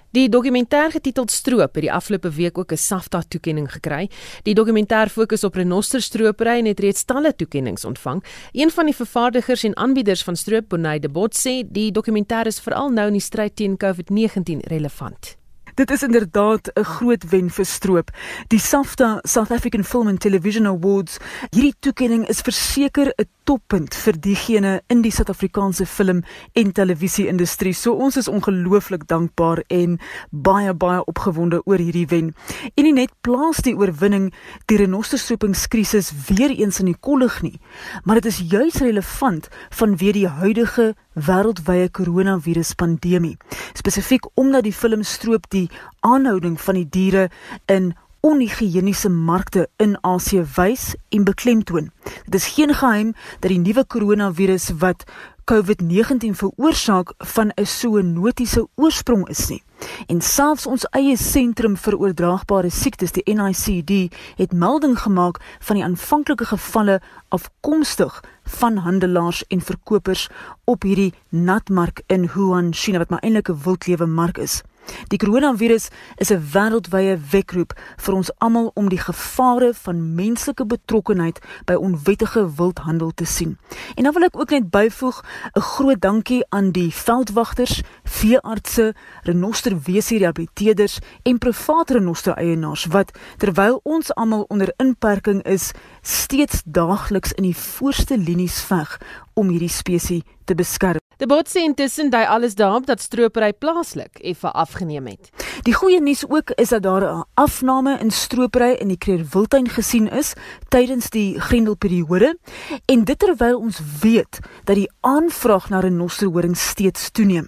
[0.09, 4.09] Die dokumentêr getiteld Stroop het die afgelope week ook 'n SAFTA toekenning gekry.
[4.43, 8.23] Die dokumentêr fokus op renosterstropery en het reeds talle toekenninge ontvang.
[8.51, 12.59] Een van die vervaardigers en aanbieders van stroop, Bonnie de Bot, sê die dokumentêr is
[12.59, 15.38] veral nou in die stryd teen COVID-19 relevant.
[15.79, 18.09] Dit is inderdaad 'n groot wen vir stroop.
[18.47, 21.17] Die SAFTA, South African Film and Television Awards,
[21.49, 27.73] hierdie toekenning is verseker 'n toppunt vir diegene in die Suid-Afrikaanse film en televisie industrie.
[27.73, 32.35] So ons is ongelooflik dankbaar en baie baie opgewonde oor hierdie wen.
[32.75, 34.33] En nie net plaas die oorwinning
[34.65, 37.59] die renostersoepingskrisis weer eens in die kollig nie,
[38.03, 43.37] maar dit is juis relevant vanweë die huidige wêreldwye koronavirus pandemie.
[43.73, 45.68] Spesifiek omdat die film stroop die
[45.99, 47.29] aanhouding van die diere
[47.65, 51.91] in onhigiëniese markte in Asië wys en beklemtoon.
[52.25, 55.05] Dit is geen geheim dat die nuwe koronavirus wat
[55.49, 59.63] COVID-19 veroorsaak van 'n zoonotiese oorsprong is nie.
[60.07, 65.83] En selfs ons eie sentrum vir oordraagbare siektes, die NICD, het melding gemaak van die
[65.83, 70.29] aanvanklike gevalle afkomstig van handelaars en verkopers
[70.63, 74.61] op hierdie natmark in Wuhan, China wat maar eintlik 'n wildlewe mark is.
[75.07, 81.39] Die koronavirus is 'n wêreldwye wekroep vir ons almal om die gevare van menslike betrokkenheid
[81.65, 83.57] by onwettige wildhandel te sien.
[83.95, 85.23] En dan wil ek ook net byvoeg
[85.55, 93.79] 'n groot dankie aan die veldwagters, veeartse, renosterwese rehabiliteerders en private renoster eienaars wat terwyl
[93.83, 95.71] ons almal onder inperking is,
[96.09, 98.97] steeds daagliks in die voorste linies veg
[99.37, 100.97] om hierdie spesies te beskerm.
[101.19, 105.29] Die bot sê intussen dui alles daarop dat stropery plaaslik effe afgeneem het.
[105.67, 110.07] Die goeie nuus ook is dat daar 'n afname in stropery in die Kreerwiltuin gesien
[110.07, 110.33] is
[110.69, 112.37] tydens die Grendelperiode
[112.85, 117.47] en dit terwyl ons weet dat die aanvraag na renosterhoring steeds toeneem.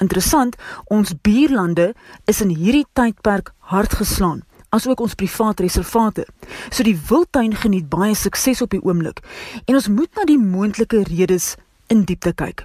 [0.00, 1.94] Interessant, ons buurlande
[2.24, 6.26] is in hierdie tydperk hard geslaan asook ons private reservate.
[6.70, 9.20] So die wildtuin geniet baie sukses op die oomblik
[9.66, 11.54] en ons moet na die moontlike redes
[11.92, 12.64] in diepte kyk.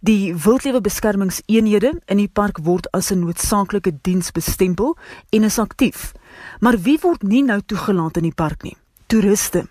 [0.00, 4.96] Die wildlewe beskermingseenhede in die park word as 'n noodsaaklike diens bestempel
[5.30, 6.12] en is aktief.
[6.60, 8.76] Maar wie word nie nou toegelaat in die park nie?
[9.06, 9.68] Toeriste.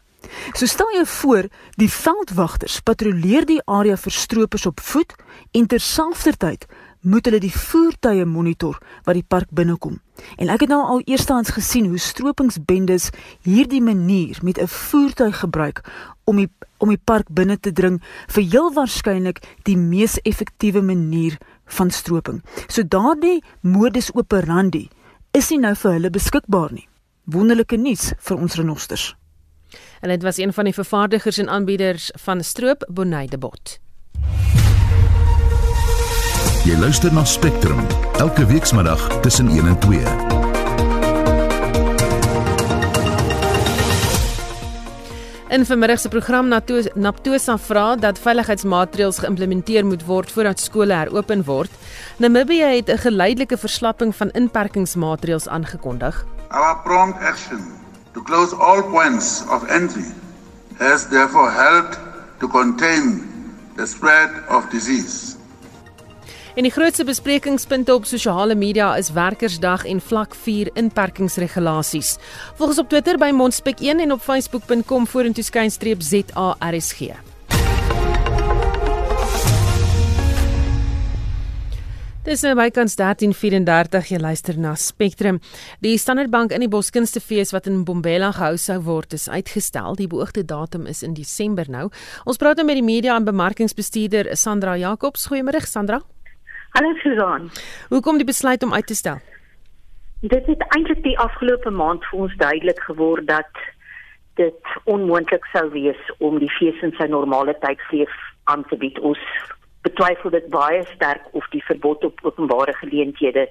[0.53, 5.15] So stel jou voor, die veldwagters patrolleer die area vir stroopers op voet
[5.51, 6.65] en terselfdertyd
[7.07, 10.01] moet hulle die voertuie monitor wat die park binnekom.
[10.35, 13.09] En ek het nou al eerstens gesien hoe stropingsbendes
[13.47, 15.83] hierdie manier met 'n voertuig gebruik
[16.25, 21.37] om die om die park binne te dring vir heel waarskynlik die mees effektiewe manier
[21.65, 22.43] van stroping.
[22.67, 24.89] So daardie modus operandi
[25.31, 26.87] is nie nou vir hulle beskikbaar nie.
[27.23, 29.15] Wonderlike nuus vir ons renosters.
[30.01, 33.79] En dit was een van die vervaardigers en aanbieders van stroop Bonaidebot.
[36.67, 37.77] Jy luister na Spectrum
[38.19, 39.99] elke weekmiddag tussen 1 en 2.
[45.49, 46.51] In vermiddag se program
[46.93, 51.71] Naptosa vra dat veiligheidsmaatreëls geïmplementeer moet word voordat skole heropen word.
[52.17, 56.25] Namibië het 'n geleidelike verslapping van inperkingsmaatreëls aangekondig.
[56.51, 57.63] Our prompt action
[58.11, 60.11] to close all points of entry
[60.77, 61.99] has therefore helped
[62.39, 63.23] to contain
[63.75, 65.36] the spread of disease.
[66.57, 72.15] En die grootste besprekingspunte op sosiale media is Werkersdag en vlak 4 inperkingsregulasies.
[72.55, 77.13] Volgens op Twitter by Mondspek1 en op facebook.com vorentoe skynstreep ZARSG.
[82.25, 85.39] Dis nou bykans 13:34 jy luister na Spectrum.
[85.79, 89.95] Die Standard Bank in die Boskunstefees wat in Bombela gehou sou word is uitgestel.
[89.95, 91.91] Die beoogde datum is in Desember nou.
[92.25, 95.29] Ons praat nou met die media en bemarkingsbestuurder Sandra Jacobs.
[95.29, 96.01] Goeiemôre Sandra.
[96.77, 97.49] Hallo Susan.
[97.89, 99.17] Hoekom die besluit om uit te stel?
[100.21, 103.61] Dit het eintlik die afgelope maand vir ons duidelik geword dat
[104.37, 108.13] dit onmoontlik sou wees om die fees in sy normale tyd vir
[108.53, 108.99] aan te bied.
[109.01, 109.23] Ons
[109.89, 113.47] betwyfel dit baie sterk of die verbod op openbare geleenthede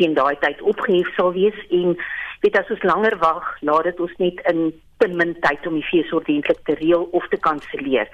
[0.00, 1.92] teen daai tyd opgehef sal wees en
[2.40, 4.70] weet as ons langer wag, laat dit ons net in
[5.04, 8.08] ten min tyd om die fees ordentlik te reël of te kanselleer.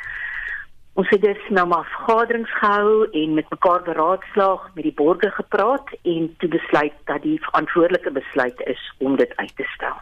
[0.97, 5.91] Ons het dus nou maar vergaderings gehou en met mekaar beraadslaag, met die borgers gepraat
[6.03, 9.99] en toe besluit dat die verantwoordelike besluit is om dit uit te stel.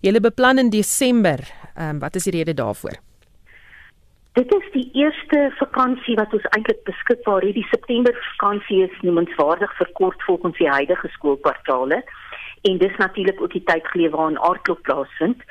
[0.00, 1.38] Julle beplan in Desember.
[1.74, 2.98] Ehm um, wat is die rede daarvoor?
[4.32, 7.54] Dit is die eerste vakansie wat ons eintlik beskikbaar het.
[7.54, 12.02] Die September vakansie is noemenswaardig verkort volgens die huidige skoolkwartaale
[12.62, 15.42] en dis natuurlik ook die tyd geleef waarin aardklop plaasvind.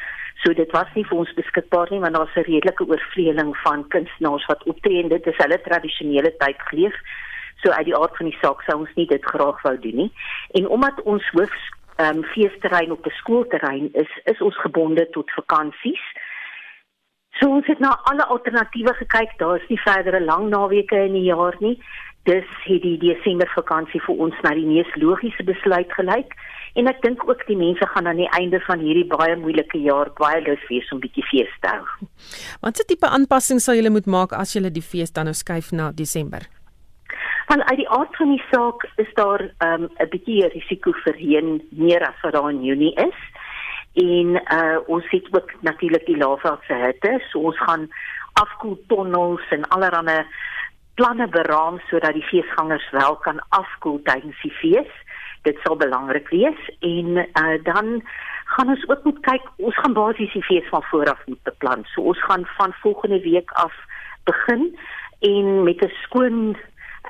[0.45, 4.45] So dit was nie vir ons beskikbaar nie want daar's 'n redelike oorvleeling van kunstenaars
[4.45, 6.95] wat optree en dit is hulle tradisionele tyd geleef.
[7.63, 10.11] So uit die aard van die saak sou ons nie dit graag wou doen nie.
[10.51, 11.55] En omdat ons hoof
[11.97, 16.05] ehm um, feesterrein op 'n skoolterrein is, is ons gebonde tot vakansies.
[17.39, 19.37] So ons het na alle alternatiewe gekyk.
[19.37, 21.81] Daar is nie verdere lang naweke in die jaar nie.
[22.23, 26.33] Dis het die Desember vakansie vir ons na die mees logiese besluit gelyk.
[26.75, 30.09] En ek dink ook die mense gaan aan die einde van hierdie baie moeilike jaar
[30.19, 32.09] baie lus wees om bietjie fees te hou.
[32.65, 35.91] Watse tipe aanpassings sal julle moet maak as julle die fees dan nou skuif na
[35.95, 36.43] Desember?
[37.47, 41.15] Want uit die aard van die saak is daar ehm, 'n um, bietjie risiko vir
[41.15, 43.19] reën meer as wat daar in Junie is.
[43.95, 47.87] En uh ons het ook natuurlik die laafveldse hitte, so ons gaan
[48.33, 50.25] afkoeltonnels en allerlei
[50.95, 54.91] planne beraam sodat die feesgangers wel kan afkoel tydens die fees
[55.45, 58.01] dit sal belangrik wees en uh, dan
[58.55, 61.85] gaan ons ook moet kyk ons gaan basies die fees van vooraf moet beplan.
[61.93, 63.73] So ons gaan van volgende week af
[64.29, 64.73] begin
[65.19, 66.57] en met 'n skoon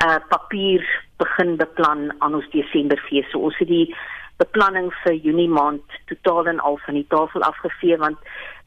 [0.05, 0.83] uh, papier
[1.17, 3.29] begin beplan aan ons Desemberfees.
[3.31, 3.95] So ons het die
[4.37, 8.17] beplanning vir Junie maand totaal en al van die tafel afgevee want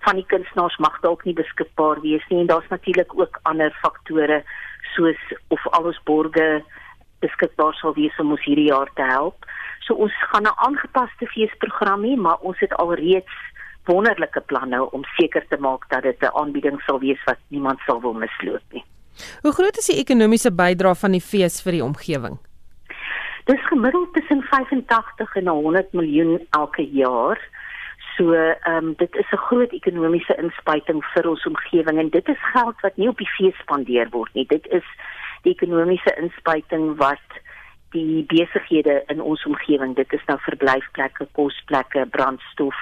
[0.07, 4.43] van die kunstenaars mag dalk nie beskikbaar wees nie en daar's natuurlik ook ander faktore
[4.95, 6.65] soos of al ons borgers
[7.21, 9.45] beskikbaar sal wees om ons hierdie jaar te help.
[9.89, 13.35] So ons gaan 'n aangepaste feesprogram hê, maar ons het alreeds
[13.85, 18.01] wonderlike planne om seker te maak dat dit 'n aanbieding sal wees wat niemand sal
[18.01, 18.85] wil misloop nie.
[19.43, 22.39] Hoe groot is die ekonomiese bydrae van die fees vir die omgewing?
[23.45, 27.39] Dis gemiddeld tussen 85 en 100 miljoen elke jaar.
[28.17, 32.51] So, ehm um, dit is 'n groot ekonomiese inspuiting vir ons omgewing en dit is
[32.53, 34.47] geld wat nie op die fees spandeer word nie.
[34.47, 34.85] Dit is
[35.43, 37.29] die ekonomiese inspuiting wat
[37.95, 42.77] die besighede in ons omgewing, dit is nou verblyfplekke, kosplekke, brandstof,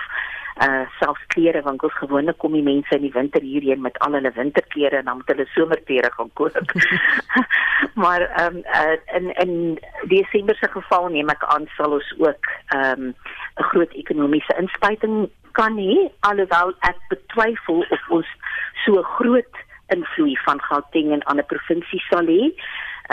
[0.64, 4.16] uh selfs klere want ons gewone kom die mense in die winter hierheen met al
[4.16, 6.56] hulle winterklere en dan moet hulle somerklere gaan koop.
[8.02, 9.52] maar ehm um, uh, in in
[10.08, 13.14] Desember se geval neem ek aan sal ons ook ehm um,
[13.60, 18.28] 'n groot ekonomiese inspuiting kan hê alhoewel ek betwyfel of ons
[18.84, 19.54] so groot
[19.94, 22.52] invloed van Gauteng en ander provinsies sal hê.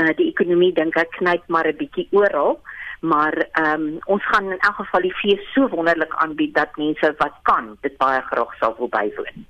[0.02, 2.60] Uh die ekonomie dink ek knyp maar 'n bietjie oral,
[3.02, 7.16] maar ehm um, ons gaan in elk geval die fees so wonderlik aanbied dat mense
[7.18, 9.46] wat kan dit baie graag sal wil bywoon.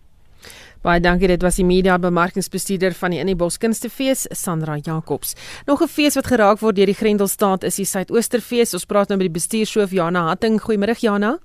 [0.83, 5.35] Baie dankie, dit was die media bemarkingsbestuurder van die Innebos Kunstefees, Sandra Jacobs.
[5.65, 8.73] Nog 'n fees wat geraak word deur die Grendelstaat is die Suidoosterfees.
[8.73, 10.59] Ons praat nou met die bestuurshoof Jana Hatting.
[10.61, 11.39] Goeiemôre Jana.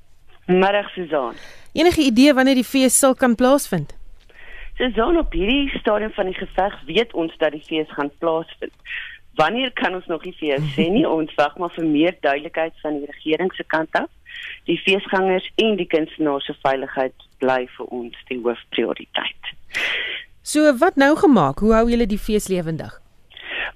[0.46, 1.34] Middag Susan.
[1.72, 3.97] Enige idee wanneer die fees sal kan plaasvind?
[4.78, 8.74] Susan op hierdie stadium van die geveg weet ons dat die fees gaan plaasvind.
[9.34, 11.02] Wanneer kan ons nog nie vir sê nie.
[11.06, 14.06] Ons wag maar vir meer duidelikheid van die regering se kant af.
[14.70, 19.52] Die feesgangers en die kunstenaars se veiligheid bly vir ons die hoofprioriteit.
[20.46, 21.58] So wat nou gemaak?
[21.58, 22.94] Hoe hou julle die fees lewendig?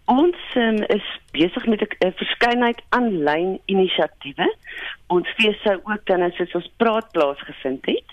[0.04, 4.56] Ons um, is besig met 'n verskeidenheid aanlyn inisiatiewe.
[5.06, 8.08] Ons fees sou ook dan as ons praat plaasgevind het.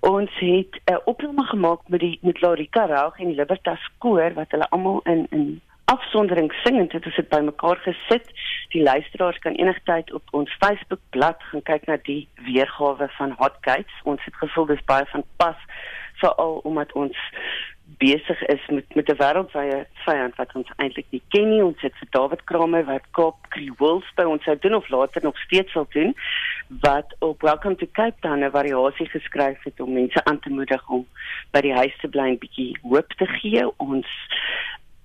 [0.00, 4.68] Ons het 'n opname gemaak met die met Larika Raug en Libertas koor wat hulle
[4.68, 8.26] almal in in afsondering singend het ons dit bymekaar gesit.
[8.68, 13.56] Die luisteraars kan enigtyd op ons Facebook bladsy gaan kyk na die weergawe van Hot
[13.60, 14.00] Gates.
[14.02, 15.56] Ons het gevoel dis baie van pas
[16.20, 17.16] veral omdat ons
[17.96, 21.64] besig is met met 'n wêreldwye vyand wat ons eintlik nie ken nie.
[21.64, 25.38] Ons het vir David Kramer wat Kaap Creoles by ons sou doen of later nog
[25.38, 26.14] steeds sal doen
[26.68, 30.88] wat op Welcome to Cape Town 'n variasie geskryf het om mense aan te moedig
[30.88, 31.06] om
[31.50, 33.78] by die huis te bly en bietjie hoop te gee.
[33.78, 34.06] Ons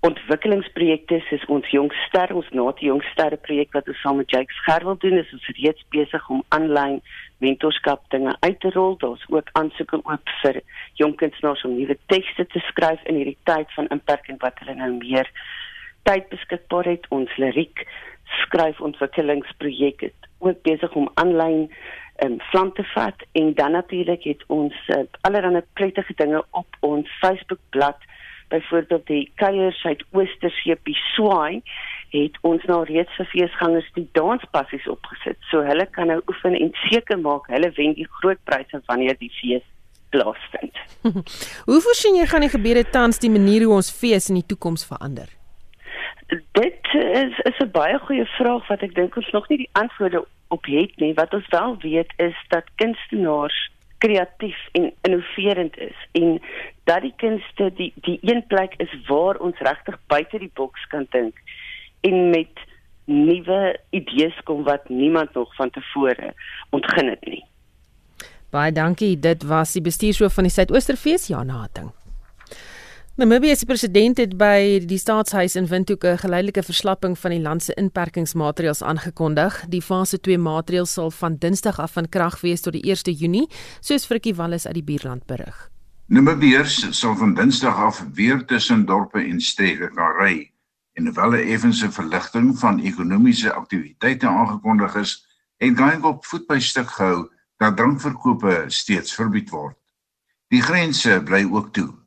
[0.04, 5.16] ontwikkelingsprojekte soos ons jongster, ons natie jongster projek wat ons saam met Jake Scherwel doen,
[5.22, 6.98] is ons reeds besig om aanlyn
[7.44, 8.98] mentorskap dinge uit te rol.
[9.00, 10.60] Daar's ook aansoeke oop vir
[11.00, 14.92] jong kunstenaars om nuwe tekste te skryf in hierdie tyd van inperking wat hulle nou
[15.00, 15.30] meer
[16.10, 17.08] tyd beskikbaar het.
[17.16, 17.86] Ons liriek
[18.44, 21.70] skryfontwikkelingsprojek het ook besig om aanlyn
[22.24, 26.76] en um, vlam te vat en dan natuurlik het ons uh, allerlei prettige dinge op
[26.86, 28.12] ons Facebook bladsy
[28.54, 31.62] byvoorbeeld die Kuier Suidoosterseepie Swaai
[32.14, 35.40] het ons nou reeds vir feesgangers die danspassies opgesit.
[35.50, 39.32] So hulle kan nou oefen en seker maak hulle wen die groot pryse wanneer die
[39.40, 39.66] fees
[40.14, 40.78] plaasvind.
[41.70, 44.86] hoe voorsien jy gaan die gebeure tans die manier hoe ons fees in die toekoms
[44.90, 45.32] verander?
[46.58, 50.26] Dit is is 'n baie goeie vraag wat ek dink ons nog nie die antwoorde
[50.54, 51.14] op het nie.
[51.14, 53.58] Wat ons wel weet is dat kunstenaars
[54.04, 56.42] kreatief en innoverend is en
[56.90, 61.08] dat die kunste die die een plek is waar ons regtig buite die boks kan
[61.16, 61.40] dink
[62.02, 62.68] en met
[63.06, 66.34] nuwe idees kom wat niemand nog van tevore
[66.70, 67.44] ontgin het nie.
[68.54, 69.16] Baie dankie.
[69.20, 71.92] Dit was die bestuurshoof van die Suidoosterfees, Jana Hating.
[73.16, 77.64] Namibië se president het by die staatshuis in Windhoek 'n geleidelike verslapping van die land
[77.64, 79.66] se inperkingsmaatreëls aangekondig.
[79.70, 83.48] Die fase 2 maatreëls sal van Dinsdag af van krag wees tot die 1 Junie,
[83.80, 85.70] soos Frikkie Wallis uit die buurland berig.
[86.08, 90.52] Namibiërs sal van Dinsdag af weer tussen dorpe en streke kan ry
[90.94, 95.26] en 'n effense verligting van ekonomiese aktiwiteite aangekondig is,
[95.58, 99.78] het Geingob voet by stuk gehou dat drankverkope steeds verbied word.
[100.48, 102.03] Die grense bly ook toe.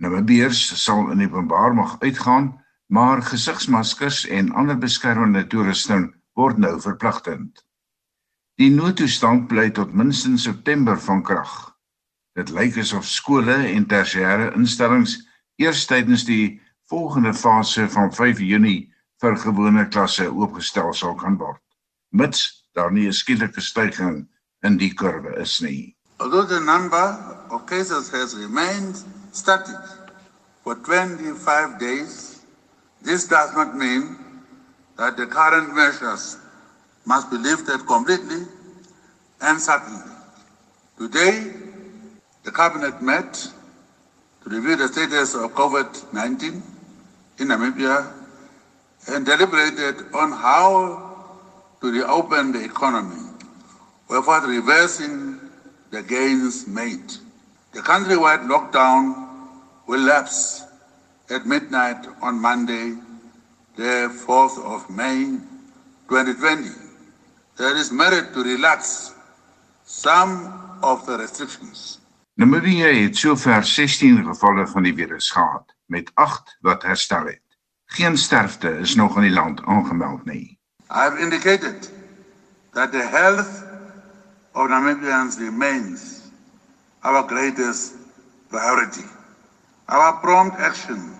[0.00, 2.54] Namibiërs sal in openbaar mag uitgaan,
[2.88, 6.06] maar gesigsmaskers en ander beskermende toerusting
[6.40, 7.60] word nou verpligtend.
[8.56, 11.52] Die noodtoestand bly tot minstens September van krag.
[12.36, 15.18] Dit lyk asof skole en tersiêre instellings
[15.60, 18.88] eers tydens die volgende fase van 5 Junie
[19.20, 21.62] vir gewone klasse oopgestel sal kan word.
[22.16, 24.26] Mits daar nie 'n skielike stygings
[24.64, 25.96] in die kurwe is nie.
[26.20, 27.16] Although the number
[27.50, 29.76] of cases has remained static
[30.62, 32.42] for 25 days,
[33.02, 34.18] this does not mean
[34.96, 36.36] that the current measures
[37.06, 38.44] must be lifted completely
[39.40, 40.12] and suddenly.
[40.98, 41.60] Today,
[42.42, 46.62] The Cabinet met to review the status of COVID 19
[47.38, 48.10] in Namibia
[49.08, 51.36] and deliberated on how
[51.82, 53.28] to reopen the economy
[54.08, 55.38] without reversing
[55.90, 57.12] the gains made.
[57.72, 59.28] The countrywide lockdown
[59.86, 60.64] will lapse
[61.30, 62.98] at midnight on Monday,
[63.76, 65.38] the 4th of May
[66.08, 66.68] 2020.
[67.56, 69.14] There is merit to relax
[69.84, 72.00] some of the restrictions.
[72.34, 77.42] Namibië het sover 16 gevalle van die virus gehad met 8 wat herstel het.
[77.86, 80.58] Geen sterfte is nog in die land aangemeld nie.
[80.90, 81.90] I have indicated
[82.72, 83.62] that the health
[84.52, 86.19] of Namibians remains
[87.02, 87.94] our greatest
[88.48, 89.04] priority.
[89.88, 91.16] Our prompt action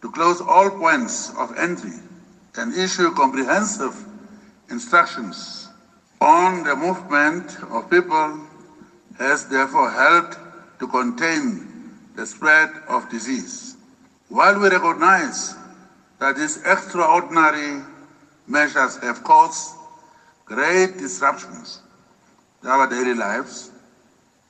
[0.00, 1.98] to close all points of entry
[2.56, 3.94] and issue comprehensive
[4.70, 5.68] instructions
[6.20, 8.40] on the movement of people
[9.18, 10.38] has therefore helped
[10.78, 11.68] to contain
[12.14, 13.76] the spread of disease.
[14.28, 15.54] While we recognize
[16.18, 17.82] that these extraordinary
[18.46, 19.74] measures have caused
[20.44, 21.80] great disruptions
[22.62, 23.71] to our daily lives.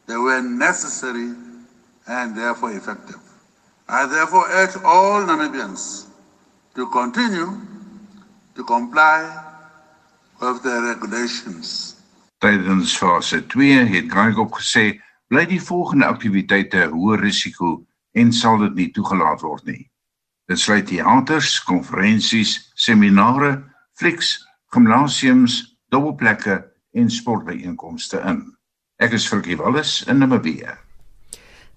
[0.07, 1.35] They were necessary
[2.07, 3.21] and therefore effective.
[3.89, 6.07] I therefore urge all Namibians
[6.75, 7.61] to continue
[8.55, 9.21] to comply
[10.41, 11.97] with the regulations.
[12.41, 14.99] Tydens fase 2 het Gaigop gesê,
[15.31, 17.77] bly die volgende aktiwiteite hoë risiko
[18.19, 19.85] en sal dit nie toegelaat word nie.
[20.51, 23.63] Dit sluit teaters, konferensies, seminare,
[23.95, 24.35] flieks,
[24.75, 26.59] gimnasiums, dubbelplekke
[26.99, 28.43] en sportbyeenkomste in.
[29.03, 30.77] Ek is Frikkie Wallis in Namibië.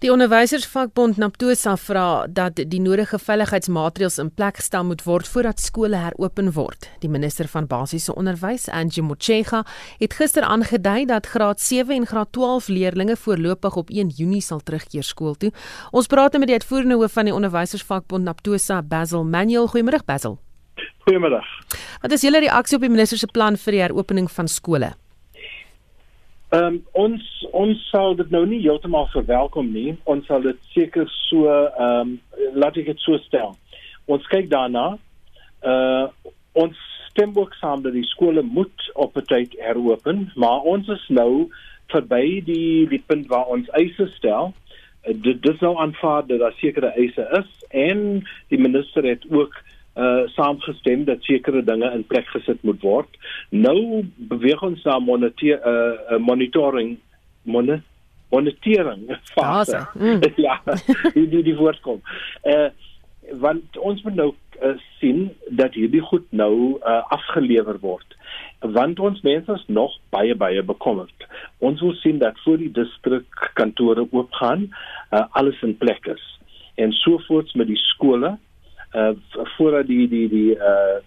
[0.04, 5.98] Die onderwysersvakbond Naptosa vra dat die nodige veiligheidsmaatreëls in plek gestel moet word voordat skole
[5.98, 6.86] heropen word.
[7.02, 9.64] Die minister van basiese onderwys, Angie Motshega,
[9.98, 14.62] het gister aangedui dat graad 7 en graad 12 leerders voorlopig op 1 Junie sal
[14.62, 15.50] terugkeer skool toe.
[15.92, 19.66] Ons praat nou met die uitvoerende hoof van die onderwysersvakbond Naptosa, Basil Manuel.
[19.74, 20.38] Goeiemôre Basil.
[21.08, 21.42] Goeiemôre.
[22.02, 24.94] Wat is julle reaksie op die minister se plan vir die heropening van skole?
[26.54, 27.24] Ehm um, ons
[27.58, 29.96] ons sal dit nou nie heeltemal verwelkom nie.
[30.06, 32.20] Ons sal dit seker so ehm um,
[32.54, 33.56] laat ek dit so stel.
[34.06, 34.98] Ons kyk daarna.
[35.66, 36.06] Uh
[36.56, 36.78] ons
[37.10, 41.50] stem ook saam dat die skole moet op tyd heropen, maar ons is nou
[41.92, 44.54] verby die die punt waar ons eise stel.
[45.02, 48.22] Uh, dit dis nou aanvaar dat daar sekere eise is en
[48.54, 49.58] die minister het ook
[49.96, 53.20] uh saamgestem dat sekere dinge in plek gesit moet word.
[53.50, 56.98] Nou beweeg ons na monitor uh monitoring
[57.44, 57.84] mon
[58.34, 59.86] monitering fase.
[59.96, 60.22] Mm.
[60.48, 60.60] ja,
[61.14, 62.02] die die, die woord kom.
[62.44, 62.70] Uh
[63.42, 64.28] want ons moet nou
[64.62, 68.14] uh, sien dat hierdie goed nou uh, afgelewer word
[68.74, 71.28] want ons mense is nog baie baie bekommerd.
[71.58, 74.70] Ons wil sien dat voor die distrik kantore oopgaan,
[75.12, 76.24] uh, alles in plek is.
[76.76, 78.36] En sovoorts met die skole,
[78.96, 79.14] uh
[79.58, 81.00] voordat die die die uh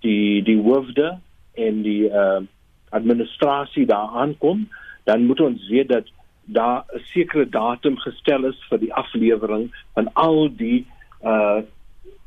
[0.00, 1.18] die die hoofde
[1.54, 2.40] en die uh
[2.90, 4.68] administrasie daar aankom,
[5.04, 6.06] dan moet ons weet dat
[6.44, 10.86] daar 'n sekere datum gestel is vir die aflewering van al die
[11.22, 11.60] uh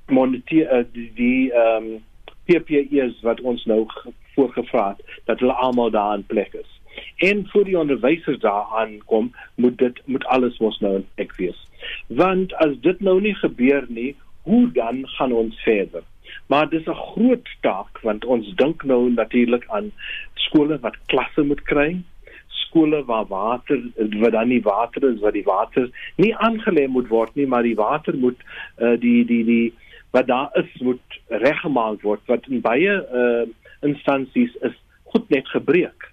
[0.07, 2.03] monetier uh, die, die um
[2.45, 3.87] PPE's wat ons nou
[4.35, 6.79] voorgevra het dat hulle almal daar in plek is.
[7.17, 11.67] En vir die onderwysers daar aankom, moet dit moet alles mos nou in plek wees.
[12.07, 16.03] Want as dit nou nie gebeur nie, hoe dan gaan ons verder?
[16.47, 19.91] Maar dis 'n groot taak want ons dink nou natuurlik aan
[20.33, 22.01] skole wat klasse moet kry,
[22.47, 27.35] skole waar water wat dan nie water is wat die water nie aangelê moet word
[27.35, 28.39] nie, maar die water moet
[28.77, 29.73] uh, die die die
[30.11, 33.43] wat daar is moet reggemaak word wat in baie uh,
[33.81, 36.07] instansies is goed net gebreek.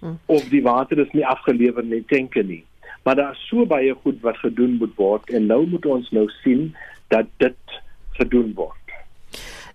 [0.00, 0.18] Hmm.
[0.26, 2.64] Of die water is nie afgelewer nie, denke nie.
[3.04, 6.26] Maar daar is so baie goed wat gedoen moet word en nou moet ons nou
[6.42, 6.68] sien
[7.08, 7.56] dat dit
[8.16, 8.86] gedoen word.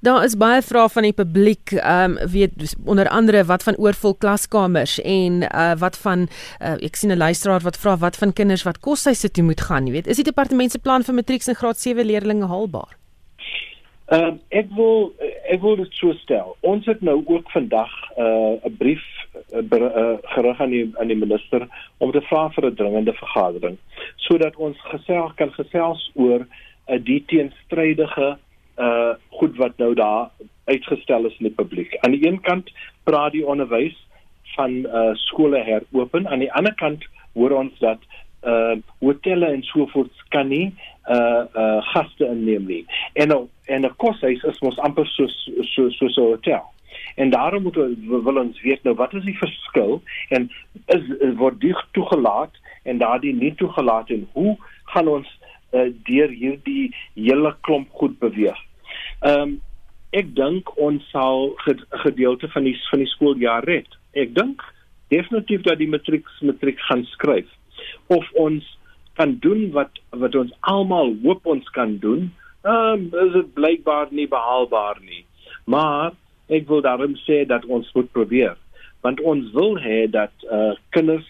[0.02, 4.16] Daar is baie vrae van die publiek, ehm um, weet onder andere wat van oorvol
[4.16, 8.64] klaskamers en uh wat van uh, ek sien 'n luisteraar wat vra wat van kinders
[8.64, 10.08] wat koshuise toe moet gaan, jy weet.
[10.08, 12.98] Is die departement se plan vir matrieks en graad 7 leerders haalbaar?
[14.06, 15.14] Ehm uh, ek wil
[15.50, 16.58] ek wil dit so stel.
[16.60, 18.22] Ons het nou ook vandag 'n
[18.66, 19.06] uh, brief
[19.54, 21.68] uh, uh, gerig aan die aan die minister
[21.98, 23.78] om te vra vir 'n dringende vergadering
[24.16, 28.38] sodat ons gesels kan gesels oor uh, die teenstrydige
[28.78, 30.30] uh goed wat nou daar
[30.66, 31.98] uitgestel is in die publiek.
[32.02, 32.72] Aan die een kant
[33.04, 33.96] praat die onderwys
[34.56, 38.00] van uh skole heropen, aan die ander kant hoor ons dat
[38.44, 40.74] uh hotelle en so voort kan nie
[41.10, 42.86] uh uh gaste inneem nie.
[43.14, 45.28] En en 'n koshuis is mos amper so
[45.62, 46.64] so so so hotel.
[47.16, 50.52] En daarom moet we wil ons weet nou wat is die verskil en
[50.86, 55.40] is word dit toegelaat en daardie nie toegelaat en hoe gaan ons
[55.72, 58.59] uh, deur hierdie hele klomp goed beweeg.
[59.22, 59.59] Ehm um,
[60.11, 61.53] ek dink ons sal
[62.03, 63.88] gedeelte van die van die skooljaar red.
[64.11, 64.59] Ek dink
[65.13, 67.47] definitief dat die matriek matriek gaan skryf
[68.11, 68.67] of ons
[69.15, 72.28] kan doen wat wat ons almal hoop ons kan doen.
[72.67, 75.24] Ehm um, is dit blykbaar nie behaalbaar nie.
[75.63, 76.11] Maar
[76.51, 78.59] ek wil daarom sê dat ons moet probeer
[79.01, 81.28] want ons wil hê dat uh, kinders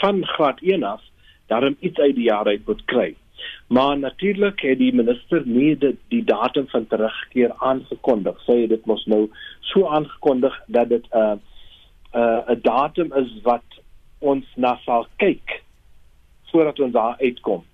[0.00, 1.00] van graad 1 af
[1.48, 3.08] daarom iets uit die jaar uit moet kry.
[3.68, 8.40] Maar natuurlik het die minister nie die, die datum van terugkeer aangekondig.
[8.46, 9.28] Sy het dit mos nou
[9.60, 11.36] so aangekondig dat dit 'n uh,
[12.14, 13.66] 'n uh, 'n datum is wat
[14.18, 15.62] ons na sal kyk
[16.50, 17.64] voordat ons daar uitkom.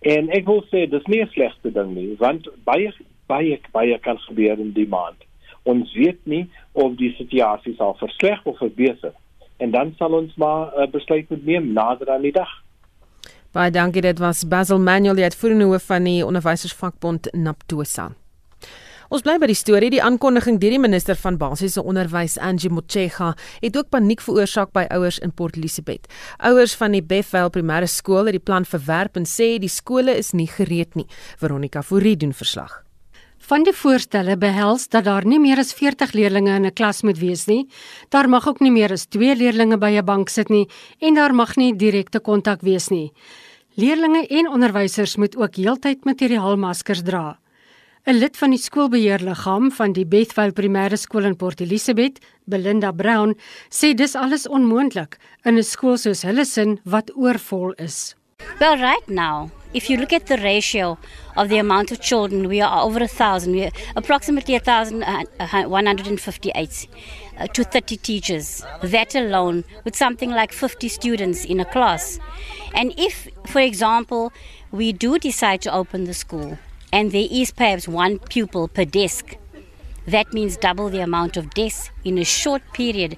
[0.00, 2.92] En ek wil sê dis nie 'n slegte ding nie, want baie
[3.26, 5.20] baie baie kan gebeur in die maand.
[5.62, 9.12] Ons weet nie of die situasie sal versleg of verbeter.
[9.56, 12.50] En dan sal ons maar 'n uh, besluit moet neem nader aan die dag.
[13.52, 18.06] Baie dankie dit was Basil Manuel die uitvoerende hoof van die onderwysersvakbond Naptosa.
[19.12, 19.90] Ons bly by die storie.
[19.92, 24.86] Die aankondiging deur die minister van basiese onderwys, Angie Motshega, het ook paniek veroorsaak by
[24.96, 26.08] ouers in Port Elizabeth.
[26.40, 30.32] Ouers van die Bethville Primêre Skool het die plan verwerp en sê die skole is
[30.32, 31.04] nie gereed nie.
[31.36, 32.81] Veronica Fourie doen verslag.
[33.52, 37.18] Van die voorstelle behels dat daar nie meer as 40 leerders in 'n klas moet
[37.18, 37.68] wees nie.
[38.08, 40.68] Daar mag ook nie meer as 2 leerders by 'n bank sit nie
[41.00, 43.12] en daar mag nie direkte kontak wees nie.
[43.74, 47.38] Leerders en onderwysers moet ook heeltyd materiaalmaskers dra.
[48.06, 53.36] 'n Lid van die skoolbeheerliggaam van die Bethville Primêre Skool in Port Elizabeth, Belinda Brown,
[53.68, 58.14] sê dis alles onmoontlik in 'n skool soos hulle sin wat oorvol is.
[58.58, 60.98] Well, right now, if you look at the ratio
[61.36, 63.52] of the amount of children, we are over a thousand.
[63.52, 65.46] We're approximately a thousand uh, uh,
[67.38, 68.64] uh, to thirty teachers.
[68.82, 72.18] That alone, with something like fifty students in a class.
[72.74, 74.32] And if, for example,
[74.70, 76.58] we do decide to open the school,
[76.92, 79.36] and there is perhaps one pupil per desk,
[80.06, 83.16] that means double the amount of desks in a short period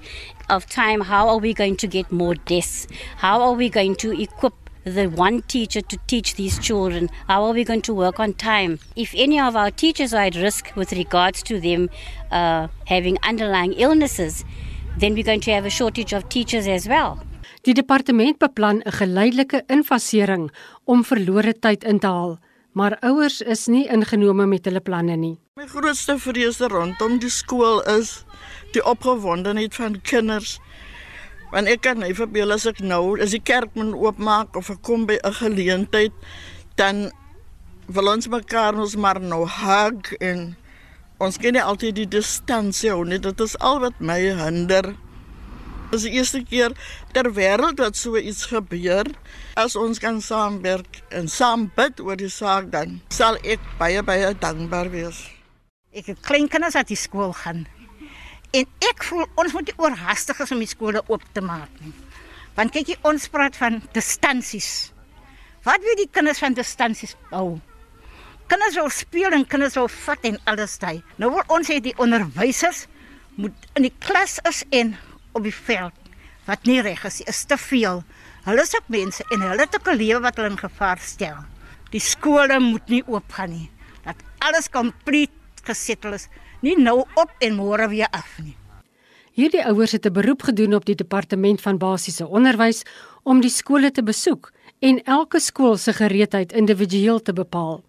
[0.49, 1.01] of time.
[1.01, 2.87] How are we going to get more desks?
[3.17, 4.53] How are we going to equip
[4.85, 7.09] the one teacher to teach these children?
[7.27, 8.79] How are we going to work on time?
[8.95, 11.89] If any of our teachers are at risk with regards to them
[12.31, 14.45] uh, having underlying illnesses,
[14.97, 17.19] then we're going to have a shortage of teachers as well.
[17.65, 20.51] Die departement beplan 'n geleidelike infasering
[20.85, 22.37] om verlore tyd in te haal,
[22.73, 25.39] maar ouers is nie ingenome met hulle planne nie.
[25.55, 28.25] My grootste vrees rondom die skool is
[28.75, 30.59] die opgewondenheid van kinders
[31.51, 34.81] Want ek kan nie verbeel as ek nou as die kerk moet oopmaak of ek
[34.81, 36.13] kom by 'n geleentheid
[36.75, 37.11] dan
[37.87, 40.55] wil ons mekaar ons maar nou hug en
[41.21, 43.19] ons kan nie altyd die distansie hou nie.
[43.19, 44.95] Dit is al wat my hinder.
[45.91, 46.73] Dis die eerste keer
[47.13, 49.07] ter wêreld dat so iets gebeur.
[49.55, 54.33] As ons kan saamwerk en saam bid oor die saak dan sal ek baie baie
[54.33, 55.21] dankbaar wees.
[55.95, 57.63] Ek het klein kinders wat die skool gaan.
[58.51, 61.93] En ek voel ons moet nie oorhaastig is om die skole oop te maak nie.
[62.55, 64.91] Want kyk jy ons praat van distansies.
[65.65, 67.57] Wat wil die kinders van distansies hou?
[68.47, 71.01] Kinders wil speel en kinders wil vat en alles daai.
[71.17, 72.85] Nou wil ons hê die onderwysers
[73.35, 74.93] moet in die klas is en
[75.33, 75.95] op die veld.
[76.45, 78.03] Wat nie reg is, is te veel.
[78.45, 81.41] Hulle is ook mense en hulle het ook 'n lewe wat hulle in gevaar stel.
[81.91, 83.71] Die skole moet nie oop gaan nie.
[84.03, 85.31] Dat alles kompleet
[85.63, 86.27] gesettel is
[86.61, 88.55] nie nou op en môre weer af nie.
[89.35, 92.83] Hierdie ouers het 'n beroep gedoen op die departement van basiese onderwys
[93.23, 97.83] om die skole te besoek en elke skool se gereedheid individueel te bepaal.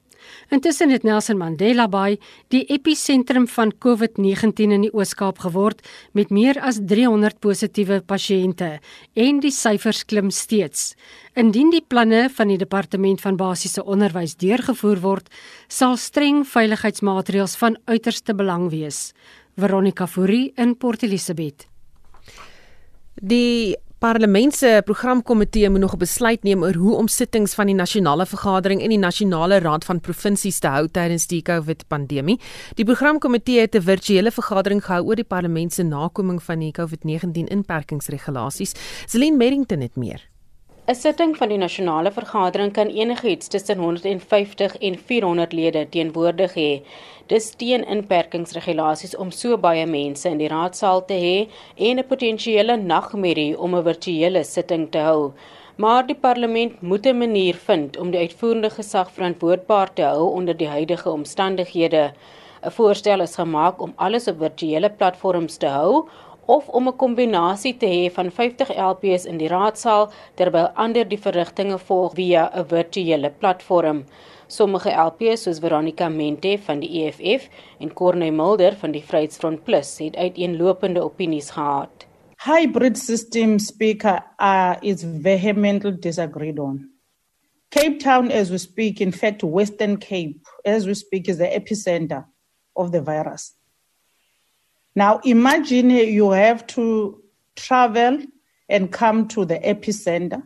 [0.50, 2.18] Intussen het Nelson Mandela Bay
[2.54, 8.76] die episentrum van COVID-19 in die Oos-Kaap geword met meer as 300 positiewe pasiënte
[9.14, 10.94] en die syfers klim steeds.
[11.34, 15.32] Indien die planne van die departement van basiese onderwys deurgevoer word,
[15.68, 19.12] sal streng veiligheidsmaatreëls van uiterste belang wees.
[19.56, 21.66] Veronica Fourie in Port Elizabeth.
[23.16, 27.74] Die Parlement se programkomitee moet nog 'n besluit neem oor hoe om sittings van die
[27.74, 32.40] nasionale vergadering en die nasionale raad van provinsies te hou tydens die COVID-pandemie.
[32.74, 37.48] Die programkomitee het 'n virtuele vergadering gehou oor die parlement se nakoming van die COVID-19
[37.48, 38.72] inperkingsregulasies.
[39.06, 40.35] Celine Merrington het meer.
[40.88, 46.82] 'n Sitting van die nasionale vergadering kan enigiets tussen 150 en 400 lede teenwoordig hê.
[47.32, 51.36] Dis teen inperkingsregulasies om so baie mense in die raadsaal te hê
[51.88, 55.32] en 'n potensiële nagmerrie om 'n virtuele sitting te hou.
[55.76, 60.56] Maar die parlement moet 'n manier vind om die uitvoerende gesag verantwoordbaar te hou onder
[60.56, 62.12] die huidige omstandighede.
[62.62, 66.08] 'n Voorstel is gemaak om alles op virtuele platforms te hou
[66.46, 71.18] of om 'n kombinasie te hê van 50 LPs in die raadsaal terwyl ander die
[71.18, 74.04] verrigtinge volg via 'n virtuele platform.
[74.46, 79.98] Sommige LPs soos Veronica Mente van die EFF en Corne Mulder van die Vryheidsfront Plus
[79.98, 82.06] het uiteenlopende opinies gehad.
[82.44, 86.90] Hybrid system speaker uh, is vehemently disagreed on.
[87.70, 92.24] Cape Town as we speak in fact Western Cape as we speak is the epicenter
[92.74, 93.56] of the virus.
[94.96, 97.22] Now, imagine you have to
[97.54, 98.18] travel
[98.70, 100.42] and come to the epicenter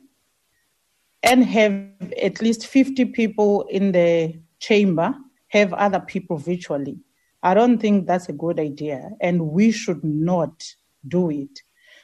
[1.23, 1.73] and have
[2.21, 5.15] at least 50 people in the chamber,
[5.49, 6.99] have other people virtually.
[7.45, 10.65] I don't think that's a good idea, and we should not
[11.07, 11.61] do it.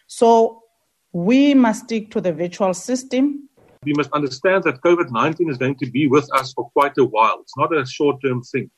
[0.06, 0.62] So,
[1.12, 3.48] we must stick to the virtual system.
[3.82, 7.04] We must understand that COVID 19 is going to be with us for quite a
[7.04, 7.40] while.
[7.40, 8.70] It's not a short term thing.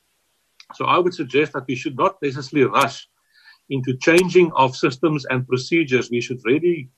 [0.73, 3.07] So, I would suggest that we should not necessarily rush
[3.69, 6.89] into changing of systems and procedures, we should really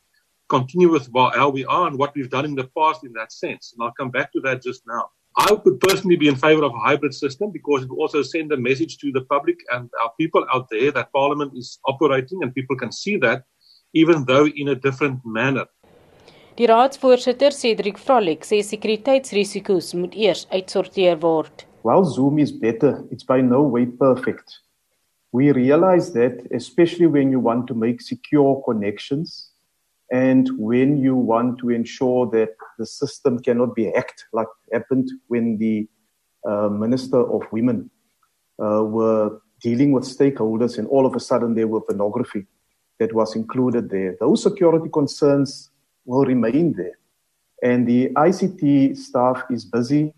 [0.49, 3.73] continue with how we are and what we've done in the past in that sense.
[3.73, 5.09] And I'll come back to that just now.
[5.37, 8.51] I would personally be in favor of a hybrid system because it will also send
[8.51, 12.53] a message to the public and our people out there that Parliament is operating and
[12.53, 13.43] people can see that,
[13.93, 15.65] even though in a different manner.
[16.57, 21.63] Die raadsvoorsitter Cedric Frolik sê sekuriteitsrisiko's moet eers uitsorteer word.
[21.81, 24.60] While Zoom is better, it's by no way perfect.
[25.31, 29.51] We realize that especially when you want to make secure connections
[30.11, 35.57] and when you want to ensure that the system cannot be hacked like happened when
[35.57, 35.87] the
[36.45, 37.89] uh, Minister of Women
[38.61, 42.45] uh, were dealing with stakeholders and all of a sudden there were pornography
[42.99, 44.17] that was included there.
[44.19, 45.69] Those security concerns
[46.05, 46.97] will remain there.
[47.63, 50.13] And the ICT staff is busy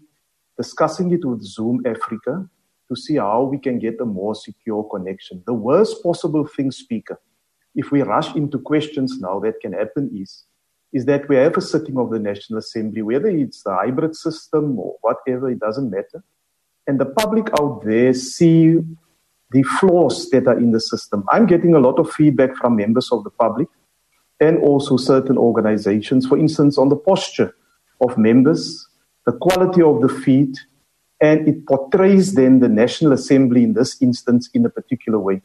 [0.58, 2.50] discussing it with Zoom Africa
[2.94, 5.44] to see how we can get a more secure connection.
[5.46, 7.20] The worst possible thing, speaker,
[7.76, 10.46] if we rush into questions now that can happen is
[10.94, 14.78] is that we have a sitting of the National Assembly, whether it's the hybrid system
[14.78, 16.24] or whatever, it doesn't matter.
[16.86, 18.78] And the public out there see
[19.50, 21.24] the flaws that are in the system.
[21.30, 23.70] I'm getting a lot of feedback from members of the public
[24.40, 27.56] and also certain organizations, for instance, on the posture
[28.00, 28.88] of members,
[29.26, 30.56] the quality of the feed,
[31.24, 35.42] and it portrays then the National Assembly in this instance in a particular way.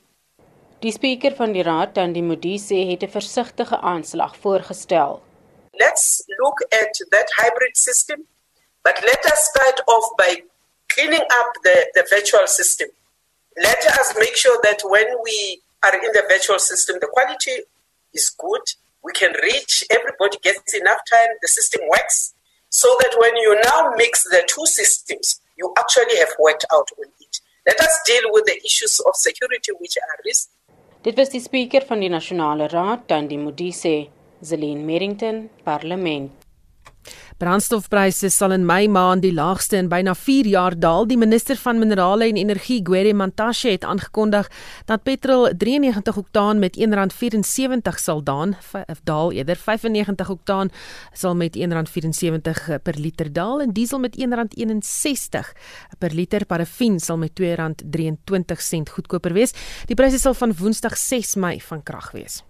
[0.83, 5.23] Die spreker van die raad, Tandi Modise, het 'n versigtige aanslag voorgestel.
[5.85, 6.07] Let's
[6.43, 8.19] look at that hybrid system,
[8.87, 10.31] but let us start off by
[10.93, 12.89] cleaning up the, the virtual system.
[13.69, 15.39] Let us make sure that when we
[15.87, 17.57] are in the virtual system, the quality
[18.13, 18.65] is good.
[19.07, 22.35] We can reach, everybody gets enough time, the system works,
[22.69, 27.11] so that when you now mix the two systems, you actually have worked out on
[27.21, 27.41] it.
[27.67, 30.49] Let us deal with the issues of security which are risk.
[31.03, 34.09] Dit was die spreker van die Nasionale Raad, Tandi Modise,
[34.43, 36.38] Zelin Merrington, Parlement.
[37.39, 41.05] Brandstofpryse sal in Mei maand die laagste in byna 4 jaar daal.
[41.07, 44.49] Die minister van Minerale en Energie, Gwede Mantashe, het aangekondig
[44.91, 48.57] dat petrol 93 oktaan met R1.74 sal daan,
[49.07, 50.73] daal eerder 95 oktaan
[51.13, 55.55] sal met R1.74 per liter daal en diesel met R1.61
[55.99, 56.43] per liter.
[56.47, 59.55] Parafin sal met R2.23 goedkoper wees.
[59.87, 62.43] Die pryse sal van Woensdag 6 Mei van krag wees.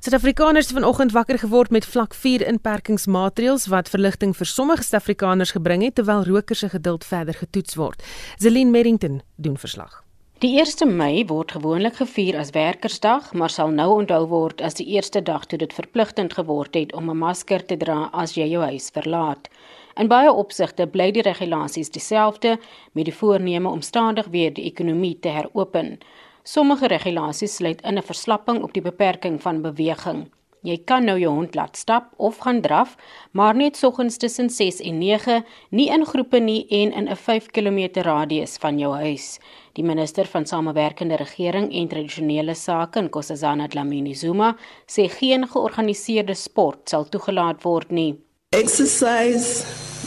[0.00, 5.82] Suid-Afrikaners het vanoggend wakker geword met vlak 4 inperkingsmaatreëls wat verligting vir sommige Suid-Afrikaners gebring
[5.82, 8.02] het terwyl rokers se geduld verder getoets word.
[8.38, 10.04] Zelin Merrington doen verslag.
[10.44, 14.86] Die 1 Mei word gewoonlik gevier as werkersdag, maar sal nou onthou word as die
[14.92, 18.62] eerste dag toe dit verpligtend geword het om 'n masker te dra as jy jou
[18.62, 19.48] huis verlaat.
[19.96, 22.58] In baie opsigte bly die regulasies dieselfde
[22.92, 25.98] met die voorneme om stadig weer die ekonomie te heropen.
[26.46, 30.28] Sommige regulasies sluit in 'n verslapping op die beperking van beweging.
[30.60, 32.96] Jy kan nou jou hond laat stap of gaan draf,
[33.32, 37.46] maar net soggens tussen 6 en 9, nie in groepe nie en in 'n 5
[37.50, 39.38] km radius van jou huis.
[39.72, 46.88] Die minister van Samewerkende Regering en Tradisionele Sake, Nkosazana Dlamini Zuma, sê geen georganiseerde sport
[46.88, 48.18] sal toegelaat word nie.
[48.50, 49.64] Exercise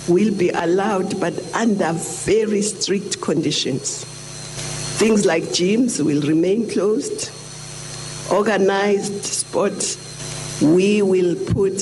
[0.07, 1.93] will be allowed but under
[2.25, 4.16] very strict conditions.
[4.97, 7.29] Things like gyms will remain closed.
[8.31, 9.95] Organized sports,
[10.59, 11.77] we will put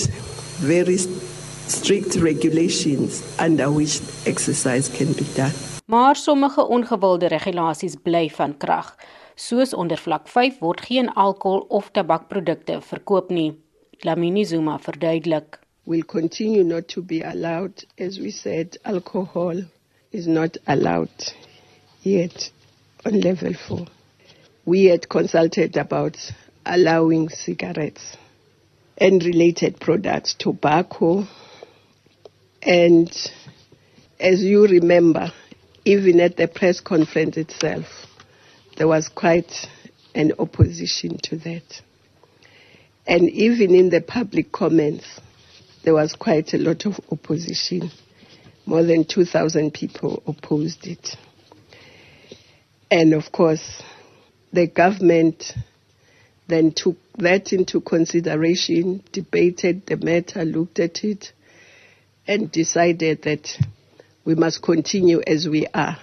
[0.59, 5.53] very strict regulations under which exercise can be done.
[5.86, 8.95] Maar sommige ongewilde regulasies bly van krag.
[9.36, 13.63] Soos onder vlak 5 word geen alkohol of tabakprodukte verkoop nie.
[13.99, 15.59] Lamini Zuma verduidelik.
[15.84, 19.63] Will continue not to be allowed as we said alcohol
[20.09, 21.34] is not allowed
[22.01, 22.51] yet.
[23.06, 23.86] On level four.
[24.66, 26.18] We had consulted about
[26.66, 28.18] allowing cigarettes
[28.97, 31.28] and related products, tobacco,
[32.64, 33.10] and
[34.20, 35.32] as you remember,
[35.84, 37.86] even at the press conference itself,
[38.78, 39.53] there was quite
[40.16, 41.82] an opposition to that.
[43.06, 45.06] And even in the public comments,
[45.84, 47.91] there was quite a lot of opposition.
[48.66, 51.16] More than 2,000 people opposed it.
[52.92, 53.84] And of course,
[54.54, 55.54] the government
[56.48, 61.34] then took that into consideration, debated the matter, looked at it,
[62.28, 63.58] and decided that
[64.24, 65.98] we must continue as we are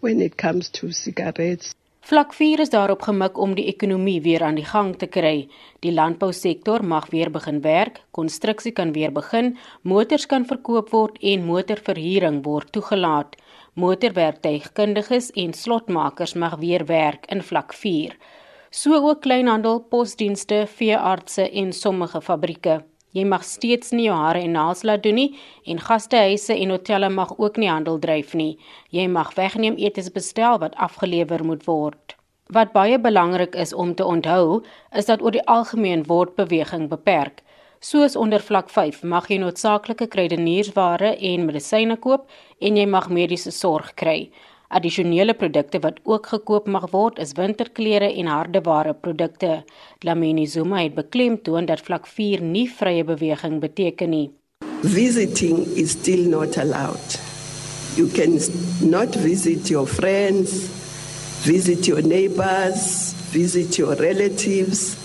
[0.00, 1.74] when it comes to cigarettes.
[2.08, 5.48] Vlak 4 is daarop gemik om die ekonomie weer aan die gang te kry.
[5.84, 11.44] Die landbousektor mag weer begin werk, konstruksie kan weer begin, motors kan verkoop word en
[11.44, 13.36] motorverhuuring word toegelaat.
[13.78, 18.16] Motorwerktuigkundiges en slotmakers mag weer werk in vlak 4.
[18.70, 22.80] So ook kleinhandel, posdienste, veeartse en sommige fabrieke.
[23.14, 25.28] Jy mag steeds nie jou hare en naels laat doen nie
[25.70, 28.58] en gastehuise en hotelle mag ook nie handel dryf nie.
[28.90, 32.16] Jy mag wegneem etes bestel wat afgelewer moet word.
[32.50, 37.44] Wat baie belangrik is om te onthou, is dat oor die algemeen word beweging beperk.
[37.80, 42.24] Soos onder vlak 5 mag jy noodsaaklike kruideniersware en medisyne koop
[42.58, 44.32] en jy mag mediese sorg kry.
[44.74, 49.62] Addisionele produkte wat ook gekoop mag word is winterklere en hardeware produkte.
[50.02, 54.26] Dlamini Zuma het beklemtoon dat vlak 4 nie vrye beweging beteken nie.
[54.82, 57.20] Visiting is still not allowed.
[57.94, 58.40] You can
[58.82, 60.66] not visit your friends,
[61.46, 64.96] visit your neighbors, visit your relatives.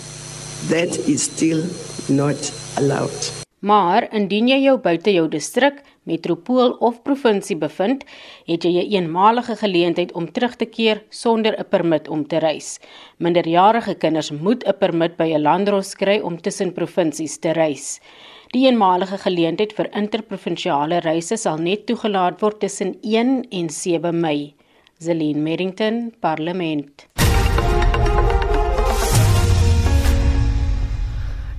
[0.69, 1.67] That is still
[2.09, 3.43] not allowed.
[3.63, 8.03] Maar indien jy jou buite jou distrik metropool of provinsie bevind,
[8.45, 12.79] het jy 'n eenmalige geleentheid om terug te keer sonder 'n permit om te reis.
[13.17, 18.01] Minderjarige kinders moet 'n permit by 'n landdros kry om tussen provinsies te reis.
[18.51, 24.53] Die eenmalige geleentheid vir interprovinsiale reise sal net toegelaat word tussen 1 en 7 Mei.
[24.99, 27.07] Zelin Merrington, Parlement.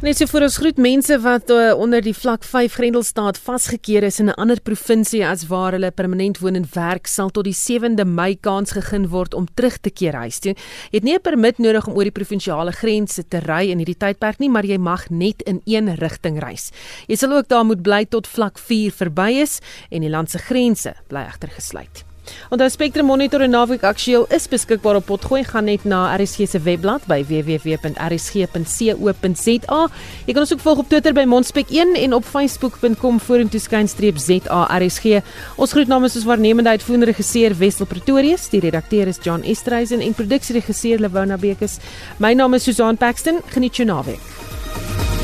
[0.05, 4.19] Net so vir ons groet mense wat uh, onder die vlak 5 grendelstaat vasgekeer is
[4.21, 8.05] in 'n ander provinsie as waar hulle permanent woon en werk sal tot die 7de
[8.05, 10.53] Mei kans gegee word om terug te keer huis toe.
[10.93, 13.97] Jy het nie 'n permit nodig om oor die provinsiale grense te ry in hierdie
[13.97, 16.71] tydperk nie, maar jy mag net in een rigting reis.
[17.09, 20.39] Jy sal ook daar moet bly tot vlak 4 verby is en die land se
[20.39, 22.05] grense bly egter gesluit.
[22.51, 26.59] Onthou Spectrum Monitor en Navigasie Aktueel is beskikbaar op potgooi gaan net na RSG se
[26.61, 28.59] webblad by www.rsg.co.za.
[30.27, 35.05] Jy kan ons ook volg op Twitter by Monspek1 en op facebook.com vorentoe skynstreep ZARSG.
[35.57, 40.15] Ons groet namens ons waarnemende uitvoerende regisseur Wessel Pretorius, die redakteur is John Estreisen en
[40.15, 41.79] produksieregisseur Lewona Bekes.
[42.19, 43.41] My naam is Susan Paxton.
[43.55, 45.24] Geniet jou naweek.